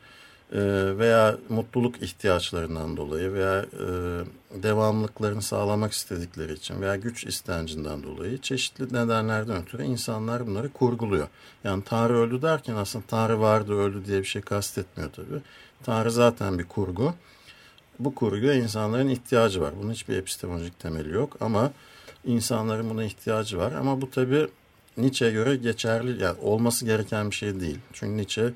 veya 0.98 1.38
mutluluk 1.50 2.02
ihtiyaçlarından 2.02 2.98
dolayı 2.98 3.34
veya 3.34 3.60
e, 3.62 4.64
devamlılıklarını 4.64 5.42
sağlamak 5.42 5.94
istedikleri 5.94 6.54
için 6.54 6.82
veya 6.82 6.96
güç 6.96 7.26
istencinden 7.26 8.04
dolayı 8.04 8.38
çeşitli 8.38 8.86
nedenlerden 8.86 9.62
ötürü 9.62 9.84
insanlar 9.84 10.48
bunları 10.48 10.70
kurguluyor. 10.74 11.28
Yani 11.64 11.84
Tanrı 11.84 12.18
öldü 12.18 12.42
derken 12.42 12.76
aslında 12.76 13.06
Tanrı 13.08 13.40
vardı 13.40 13.74
öldü 13.74 14.06
diye 14.06 14.20
bir 14.20 14.26
şey 14.26 14.42
kastetmiyor 14.42 15.12
tabii. 15.12 15.42
Tanrı 15.84 16.12
zaten 16.12 16.60
bir 16.60 16.66
kurgu. 16.66 17.14
Bu 18.00 18.16
kurguya 18.16 18.54
insanların 18.54 19.10
ihtiyacı 19.10 19.62
var. 19.62 19.74
Bunun 19.82 19.94
hiçbir 19.94 20.18
epistemolojik 20.18 20.80
temeli 20.80 21.14
yok 21.14 21.38
ama 21.42 21.72
insanların 22.26 22.90
buna 22.90 23.04
ihtiyacı 23.04 23.58
var. 23.58 23.72
Ama 23.72 24.02
bu 24.02 24.12
tabii 24.12 24.48
Nietzsche'ye 24.98 25.32
göre 25.32 25.56
geçerli, 25.56 26.24
yani 26.24 26.40
olması 26.42 26.86
gereken 26.86 27.32
bir 27.32 27.36
şey 27.36 27.60
değil. 27.60 27.80
Çünkü 27.94 28.18
Nietzsche 28.18 28.54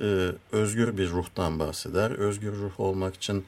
e, 0.00 0.32
özgür 0.52 0.96
bir 0.96 1.10
ruhtan 1.10 1.58
bahseder. 1.58 2.10
Özgür 2.10 2.52
ruh 2.52 2.80
olmak 2.80 3.14
için 3.14 3.44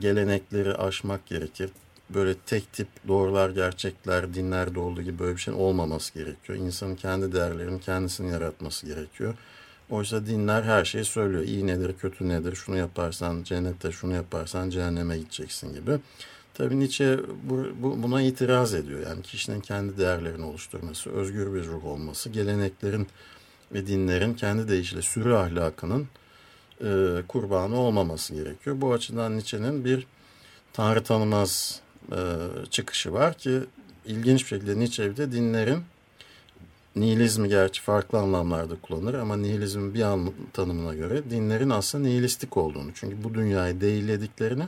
gelenekleri 0.00 0.74
aşmak 0.74 1.26
gerekir. 1.26 1.70
Böyle 2.10 2.34
tek 2.34 2.72
tip 2.72 2.88
doğrular, 3.08 3.50
gerçekler, 3.50 4.34
dinlerde 4.34 4.80
olduğu 4.80 5.02
gibi 5.02 5.18
böyle 5.18 5.36
bir 5.36 5.40
şeyin 5.40 5.58
olmaması 5.58 6.14
gerekiyor. 6.14 6.58
İnsanın 6.58 6.96
kendi 6.96 7.32
değerlerini 7.32 7.80
kendisini 7.80 8.30
yaratması 8.30 8.86
gerekiyor. 8.86 9.34
Oysa 9.90 10.26
dinler 10.26 10.62
her 10.62 10.84
şeyi 10.84 11.04
söylüyor. 11.04 11.42
İyi 11.42 11.66
nedir, 11.66 11.94
kötü 12.00 12.28
nedir, 12.28 12.54
şunu 12.54 12.76
yaparsan 12.76 13.42
cennette, 13.42 13.92
şunu 13.92 14.14
yaparsan 14.14 14.70
cehenneme 14.70 15.18
gideceksin 15.18 15.74
gibi. 15.74 15.98
Tabii 16.54 16.80
Nietzsche 16.80 17.18
bu, 17.42 17.66
bu, 17.82 18.02
buna 18.02 18.22
itiraz 18.22 18.74
ediyor. 18.74 19.00
Yani 19.00 19.22
kişinin 19.22 19.60
kendi 19.60 19.98
değerlerini 19.98 20.44
oluşturması, 20.44 21.10
özgür 21.10 21.54
bir 21.54 21.64
ruh 21.64 21.84
olması, 21.84 22.30
geleneklerin 22.30 23.06
ve 23.74 23.86
dinlerin 23.86 24.34
kendi 24.34 24.68
deyişiyle 24.68 25.02
sürü 25.02 25.34
ahlakının 25.34 26.08
e, 26.80 27.22
kurbanı 27.28 27.76
olmaması 27.76 28.34
gerekiyor. 28.34 28.80
Bu 28.80 28.92
açıdan 28.92 29.32
Nietzsche'nin 29.32 29.84
bir 29.84 30.06
tanrı 30.72 31.02
tanımaz 31.02 31.80
e, 32.12 32.18
çıkışı 32.70 33.12
var 33.12 33.34
ki 33.34 33.60
ilginç 34.06 34.42
bir 34.42 34.46
şekilde 34.46 34.78
Nietzsche'de 34.78 35.32
dinlerin 35.32 35.82
nihilizmi 36.96 37.48
gerçi 37.48 37.82
farklı 37.82 38.18
anlamlarda 38.18 38.74
kullanır 38.82 39.14
ama 39.14 39.36
nihilizmin 39.36 39.94
bir 39.94 40.02
an 40.02 40.30
tanımına 40.52 40.94
göre 40.94 41.30
dinlerin 41.30 41.70
aslında 41.70 42.08
nihilistik 42.08 42.56
olduğunu. 42.56 42.90
Çünkü 42.94 43.24
bu 43.24 43.34
dünyayı 43.34 43.80
değillediklerini 43.80 44.64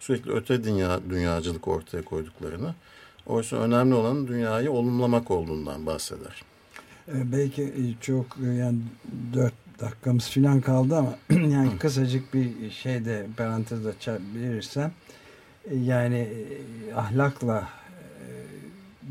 sürekli 0.00 0.32
öte 0.32 0.64
dünya 0.64 1.00
dünyacılık 1.10 1.68
ortaya 1.68 2.04
koyduklarını 2.04 2.74
oysa 3.26 3.56
önemli 3.56 3.94
olan 3.94 4.28
dünyayı 4.28 4.72
olumlamak 4.72 5.30
olduğundan 5.30 5.86
bahseder. 5.86 6.51
Ee, 7.08 7.32
belki 7.32 7.62
e, 7.62 7.82
çok 8.00 8.26
e, 8.46 8.46
yani 8.46 8.78
dört 9.32 9.52
dakikamız 9.80 10.30
falan 10.30 10.60
kaldı 10.60 10.96
ama 10.96 11.14
yani 11.48 11.78
kısacık 11.78 12.34
bir 12.34 12.70
şey 12.70 13.04
de 13.04 13.26
parantez 13.36 13.86
açabilirsem 13.86 14.92
e, 15.70 15.76
yani 15.76 16.28
ahlakla 16.96 17.68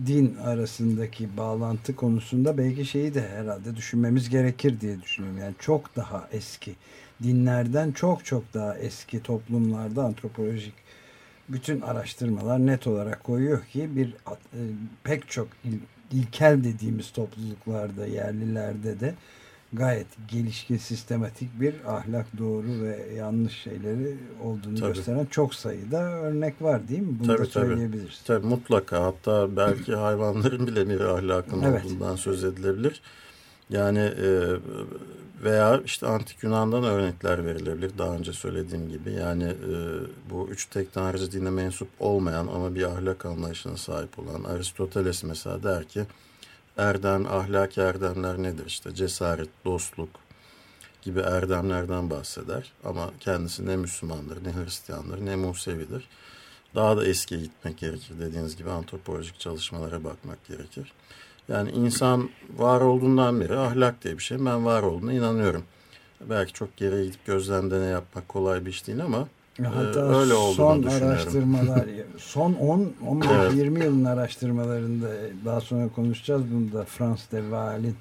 din 0.06 0.36
arasındaki 0.44 1.38
bağlantı 1.38 1.96
konusunda 1.96 2.58
belki 2.58 2.86
şeyi 2.86 3.14
de 3.14 3.30
herhalde 3.30 3.76
düşünmemiz 3.76 4.30
gerekir 4.30 4.82
diye 4.82 5.02
düşünüyorum. 5.02 5.40
Yani 5.40 5.56
çok 5.60 5.96
daha 5.96 6.28
eski 6.32 6.76
dinlerden 7.24 7.92
çok 7.92 8.26
çok 8.26 8.54
daha 8.54 8.78
eski 8.78 9.24
toplumlarda 9.24 10.04
antropolojik 10.04 10.74
bütün 11.50 11.82
araştırmalar 11.82 12.60
net 12.60 12.88
olarak 12.88 13.24
koyuyor 13.24 13.66
ki 13.66 13.90
bir 13.96 14.16
pek 15.04 15.30
çok 15.30 15.48
ilkel 16.12 16.64
dediğimiz 16.64 17.12
topluluklarda, 17.12 18.06
yerlilerde 18.06 19.00
de 19.00 19.16
gayet 19.74 20.08
gelişkin, 20.28 20.78
sistematik 20.78 21.62
bir 21.62 21.76
ahlak 21.88 22.26
doğru 22.38 22.84
ve 22.84 23.14
yanlış 23.16 23.54
şeyleri 23.54 24.18
olduğunu 24.44 24.80
tabii. 24.80 24.94
gösteren 24.94 25.26
çok 25.26 25.56
sayıda 25.56 26.02
örnek 26.02 26.62
var 26.62 26.88
değil 26.88 27.02
mi? 27.02 27.20
Bunu 27.20 27.28
tabii, 27.28 27.40
da 27.40 27.46
söyleyebiliriz. 27.46 28.22
Tabii. 28.26 28.42
tabii 28.42 28.48
mutlaka. 28.48 29.04
Hatta 29.04 29.56
belki 29.56 29.96
hayvanların 29.96 30.68
bile 30.68 30.90
bir 30.90 31.00
ahlakın 31.00 31.62
evet. 31.62 31.86
olduğundan 31.86 32.16
söz 32.16 32.44
edilebilir. 32.44 33.02
Yani 33.72 34.00
e, 34.00 34.58
veya 35.44 35.82
işte 35.86 36.08
antik 36.08 36.44
Yunan'dan 36.44 36.84
örnekler 36.84 37.46
verilebilir 37.46 37.92
daha 37.98 38.16
önce 38.16 38.34
söylediğim 38.34 38.90
gibi. 38.90 39.12
Yani 39.12 39.44
e, 39.44 39.74
bu 40.30 40.48
üç 40.50 40.66
tek 40.66 40.94
tanrıcı 40.94 41.32
dine 41.32 41.50
mensup 41.50 41.90
olmayan 42.00 42.48
ama 42.48 42.76
bir 42.76 42.84
ahlak 42.84 43.26
anlayışına 43.26 43.78
sahip 43.78 44.20
olan 44.20 44.44
Aristoteles 44.44 45.24
mesela 45.24 45.64
der 45.64 45.88
ki 45.88 46.06
erdem, 46.78 47.26
ahlak 47.26 47.78
erdemler 47.78 48.38
nedir? 48.38 48.66
İşte 48.66 48.96
cesaret, 48.96 49.50
dostluk 49.66 50.10
gibi 51.02 51.20
erdemlerden 51.20 52.10
bahseder. 52.10 52.74
Ama 52.84 53.10
kendisi 53.20 53.66
ne 53.66 53.78
Müslümandır, 53.78 54.44
ne 54.44 54.54
Hristiyandır, 54.54 55.26
ne 55.26 55.36
Musevidir. 55.36 56.08
Daha 56.76 56.98
da 56.98 57.06
eskiye 57.06 57.42
gitmek 57.42 57.78
gerekir. 57.78 58.14
Dediğiniz 58.20 58.58
gibi 58.58 58.70
antropolojik 58.70 59.40
çalışmalara 59.40 60.04
bakmak 60.04 60.48
gerekir. 60.48 60.94
Yani 61.48 61.72
insan 61.72 62.30
var 62.58 62.82
olduğundan 62.82 63.42
beri 63.42 63.58
ahlak 63.58 64.04
diye 64.04 64.18
bir 64.18 64.24
şey. 64.24 64.46
Ben 64.46 64.66
var 64.66 64.84
olduğuna 64.84 65.14
inanıyorum. 65.14 65.64
Belki 66.30 66.54
çok 66.54 66.78
geriye 66.78 67.06
gidip 67.06 67.26
gözlemde 67.26 67.82
ne 67.82 67.86
yapmak 67.86 68.30
kolay 68.30 68.66
bir 68.66 68.70
iş 68.70 68.88
değil 68.88 69.04
ama 69.04 69.28
e, 69.60 69.64
Hatta 69.64 70.20
öyle 70.20 70.34
olduğunu 70.34 70.52
son 70.52 70.84
araştırmalar, 70.84 71.86
son 72.18 72.54
10 72.54 72.94
15 73.08 73.28
evet. 73.42 73.56
20 73.56 73.84
yılın 73.84 74.06
araştırmalarında 74.06 75.08
daha 75.46 75.62
sonra 75.62 75.90
konuşacağız 75.90 76.42
bunu 76.52 76.74
da 76.74 76.86
Frans 76.86 77.32
de 77.32 77.42
Waal'in 77.42 77.96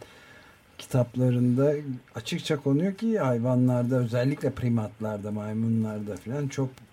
kitaplarında 0.79 1.73
açıkça 2.15 2.57
konuyor 2.57 2.95
ki 2.95 3.19
hayvanlarda 3.19 3.97
özellikle 3.97 4.51
primatlarda, 4.51 5.31
maymunlarda 5.31 6.17
falan 6.17 6.49
çok 6.49 6.69
e, 6.69 6.90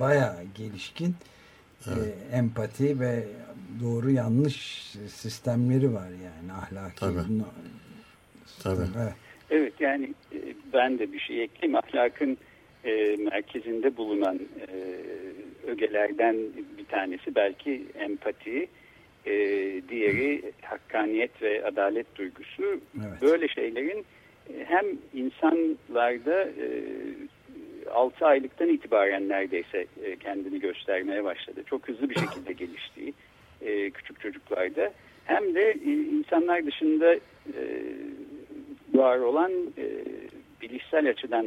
bayağı 0.00 0.44
gelişkin 0.54 1.14
evet. 1.86 2.14
e, 2.32 2.36
empati 2.36 3.00
ve 3.00 3.24
doğru 3.82 4.10
yanlış 4.10 4.56
sistemleri 5.08 5.94
var 5.94 6.08
yani 6.08 6.52
ahlaki. 6.52 6.96
Tabii. 6.96 7.28
Bunu, 7.28 7.46
Tabii. 8.62 8.86
Evet. 9.02 9.14
evet 9.50 9.72
yani 9.80 10.14
e, 10.32 10.38
ben 10.72 10.98
de 10.98 11.12
bir 11.12 11.18
şey 11.18 11.42
ekleyeyim. 11.42 11.76
Ahlakın 11.76 12.38
e, 12.84 13.16
merkezinde 13.16 13.96
bulunan 13.96 14.36
e, 14.36 14.76
ögelerden 15.70 16.36
bir 16.78 16.84
tanesi 16.84 17.34
belki 17.34 17.84
empati, 17.94 18.68
e, 19.26 19.32
diğeri 19.88 20.52
hakkaniyet 20.62 21.42
ve 21.42 21.64
adalet 21.64 22.16
duygusu. 22.16 22.80
Evet. 22.96 23.22
Böyle 23.22 23.48
şeylerin 23.48 24.04
e, 24.48 24.64
hem 24.64 24.86
insanlarda 25.14 26.42
e, 26.42 26.66
6 27.90 28.26
aylıktan 28.26 28.68
itibaren 28.68 29.28
neredeyse 29.28 29.86
e, 30.04 30.16
kendini 30.16 30.60
göstermeye 30.60 31.24
başladı. 31.24 31.62
Çok 31.66 31.88
hızlı 31.88 32.10
bir 32.10 32.14
şekilde 32.14 32.52
geliştiği 32.52 33.14
e, 33.60 33.90
küçük 33.90 34.20
çocuklarda 34.20 34.92
hem 35.24 35.54
de 35.54 35.70
e, 35.70 35.92
insanlar 35.92 36.66
dışında 36.66 37.16
var 38.94 39.18
olan 39.18 39.52
bilişsel 40.62 41.08
açıdan 41.08 41.46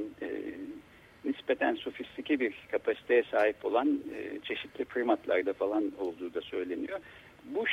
nispeten 1.26 1.76
sofistike 1.76 2.40
bir 2.40 2.54
kapasiteye 2.72 3.24
sahip 3.32 3.66
olan 3.66 4.00
çeşitli 4.44 4.86
primatlarda 4.86 5.54
falan 5.54 5.92
olduğu 6.00 6.34
da 6.34 6.42
söyleniyor. 6.42 7.00
Bu 7.46 7.66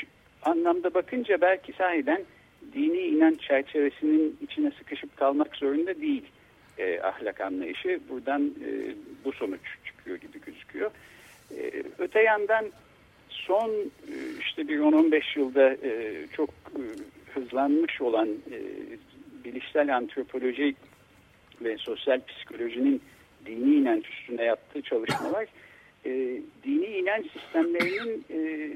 anlamda 0.43 0.95
bakınca 0.95 1.41
belki 1.41 1.73
sahiden 1.73 2.25
dini 2.73 2.99
inanç 2.99 3.41
çerçevesinin 3.41 4.39
içine 4.43 4.71
sıkışıp 4.79 5.17
kalmak 5.17 5.57
zorunda 5.57 6.01
değil 6.01 6.25
e, 6.81 7.01
ahlak 7.03 7.41
anlayışı. 7.41 8.01
Buradan 8.09 8.47
e, 8.47 8.95
bu 9.25 9.33
sonuç 9.33 9.61
çıkıyor 9.85 10.17
gibi 10.17 10.41
gözüküyor. 10.47 10.91
E, 11.59 11.83
öte 11.99 12.23
yandan 12.23 12.67
son 13.29 13.71
e, 14.09 14.15
işte 14.41 14.69
bir 14.69 14.79
10-15 14.79 15.39
yılda 15.39 15.71
e, 15.73 16.27
çok 16.33 16.51
e, 16.51 16.83
hızlanmış 17.35 18.01
olan 18.01 18.29
e, 18.29 18.59
bilişsel 19.45 19.97
antropoloji 19.97 20.75
ve 21.61 21.77
sosyal 21.77 22.21
psikolojinin 22.29 23.03
dini 23.47 23.75
inanç 23.75 24.07
üstüne 24.09 24.45
yaptığı 24.45 24.83
çalışmalar 24.83 25.47
e, 26.05 26.11
dini 26.65 26.87
inanç 26.87 27.27
sistemlerinin 27.33 28.25
e, 28.31 28.71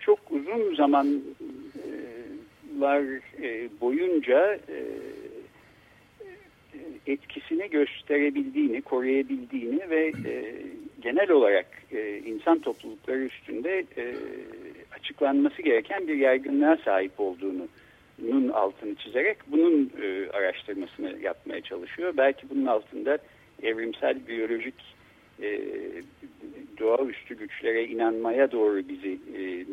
çok 0.00 0.18
uzun 0.30 0.74
zamanlar 0.74 1.12
e, 3.42 3.68
boyunca 3.80 4.54
e, 4.54 4.84
etkisini 7.06 7.70
gösterebildiğini, 7.70 8.82
koruyabildiğini 8.82 9.90
ve 9.90 10.12
e, 10.26 10.54
genel 11.00 11.30
olarak 11.30 11.66
e, 11.92 12.18
insan 12.18 12.58
toplulukları 12.58 13.18
üstünde 13.18 13.84
e, 13.96 14.14
açıklanması 14.98 15.62
gereken 15.62 16.08
bir 16.08 16.16
yaygınlığa 16.16 16.76
sahip 16.76 17.12
olduğunu 17.18 17.68
bunun 18.18 18.48
altını 18.48 18.94
çizerek 18.94 19.36
bunun 19.46 19.90
e, 20.02 20.30
araştırmasını 20.30 21.18
yapmaya 21.22 21.60
çalışıyor. 21.60 22.14
Belki 22.16 22.50
bunun 22.50 22.66
altında 22.66 23.18
evrimsel 23.62 24.26
biyolojik 24.28 24.74
e, 25.42 25.60
doğaüstü 26.78 27.38
güçlere 27.38 27.84
inanmaya 27.84 28.52
doğru 28.52 28.88
bizi 28.88 29.18
e, 29.36 29.40
e, 29.40 29.64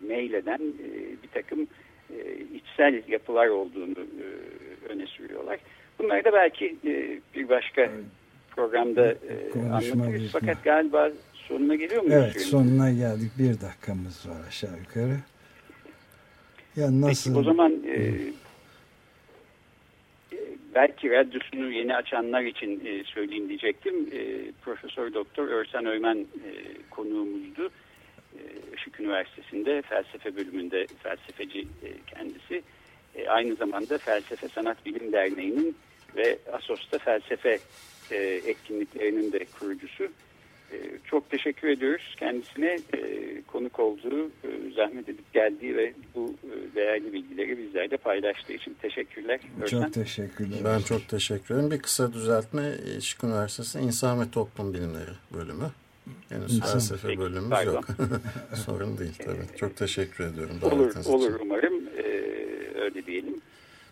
meyleden 0.00 0.60
e, 0.60 0.88
bir 1.22 1.28
takım 1.34 1.66
e, 2.10 2.18
içsel 2.54 3.02
yapılar 3.08 3.48
olduğunu 3.48 3.98
e, 3.98 4.26
öne 4.88 5.06
sürüyorlar. 5.06 5.58
Bunları 5.98 6.24
da 6.24 6.32
belki 6.32 6.76
e, 6.86 7.20
bir 7.34 7.48
başka 7.48 7.82
evet. 7.82 8.04
programda 8.50 9.12
e, 9.12 9.60
anlatırız. 9.72 10.32
Fakat 10.32 10.64
galiba 10.64 11.10
sonuna 11.34 11.74
geliyor 11.74 12.02
muyuz? 12.02 12.16
Evet 12.16 12.40
sonuna 12.40 12.90
geldik. 12.90 13.30
Bir 13.38 13.60
dakikamız 13.60 14.28
var 14.28 14.46
aşağı 14.48 14.78
yukarı. 14.78 15.16
Ya 16.76 17.00
nasıl? 17.00 17.30
Peki 17.30 17.40
o 17.40 17.42
zaman 17.42 17.72
e, 17.72 18.14
belki 20.74 21.10
radyosunu 21.10 21.72
yeni 21.72 21.96
açanlar 21.96 22.42
için 22.42 22.82
e, 22.86 23.04
söyleyeyim 23.04 23.48
diyecektim. 23.48 24.08
E, 24.12 24.52
Profesör 24.62 25.14
Doktor 25.14 25.48
Örsen 25.48 25.86
Öymen 25.86 26.16
e, 26.16 26.50
konuğumuzdu. 26.90 27.70
E, 28.34 28.40
Işık 28.76 29.00
Üniversitesi'nde 29.00 29.82
felsefe 29.82 30.36
bölümünde 30.36 30.86
felsefeci 31.02 31.60
e, 31.60 31.88
kendisi. 32.06 32.62
E, 33.16 33.28
aynı 33.28 33.54
zamanda 33.54 33.98
Felsefe 33.98 34.48
Sanat 34.48 34.86
Bilim 34.86 35.12
Derneği'nin 35.12 35.76
ve 36.16 36.38
Asos'ta 36.52 36.98
felsefe 36.98 37.58
e, 38.10 38.16
etkinliklerinin 38.46 39.32
de 39.32 39.46
kurucusu. 39.58 40.04
E, 40.72 40.76
çok 41.04 41.30
teşekkür 41.30 41.68
ediyoruz 41.68 42.14
kendisine 42.18 42.78
e, 42.94 43.42
konuk 43.46 43.80
olduğu, 43.80 44.26
e, 44.26 44.48
zahmet 44.76 45.08
edip 45.08 45.32
geldiği 45.32 45.76
ve 45.76 45.92
bu 46.14 46.34
e, 46.44 46.74
değerli 46.74 47.12
bilgileri 47.12 47.58
bizlerle 47.58 47.96
paylaştığı 47.96 48.52
için 48.52 48.76
teşekkürler. 48.82 49.40
Örsen. 49.62 49.82
Çok 49.82 49.92
teşekkürler. 49.92 50.58
Ben 50.64 50.80
çok 50.80 51.08
teşekkür 51.08 51.54
ederim. 51.54 51.70
Bir 51.70 51.78
kısa 51.78 52.12
düzeltme 52.12 52.72
Işık 52.98 53.24
Üniversitesi 53.24 53.78
İnsan 53.78 54.20
ve 54.20 54.30
Toplum 54.30 54.74
Bilimleri 54.74 55.10
bölümü. 55.34 55.70
Henüz 56.28 56.60
felsefe 56.60 57.08
Peki, 57.08 57.20
bölümümüz 57.20 57.50
pardon. 57.50 57.72
yok. 57.72 57.84
Sorun 58.66 58.98
değil 58.98 59.14
tabii. 59.18 59.56
Çok 59.56 59.76
teşekkür 59.76 60.24
ediyorum. 60.24 60.56
Olur, 60.62 60.72
olur 61.06 61.30
için. 61.30 61.38
umarım. 61.40 61.75
Öyle 62.86 63.06
diyelim. 63.06 63.40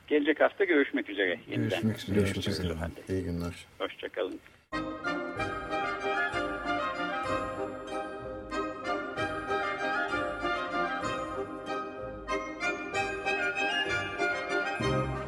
Gelecek 0.07 0.41
hafta 0.41 0.65
görüşmek 0.65 1.11
üzere. 1.11 1.41
Yeniden. 1.51 1.69
Görüşmek 1.69 1.99
üzere. 1.99 2.15
Görüşmek 2.19 2.49
üzere. 2.49 2.75
İyi 3.09 3.25
günler. 3.25 3.67
Hoşçakalın. 3.79 4.41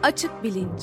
Açık 0.03 0.43
Bilinç 0.43 0.83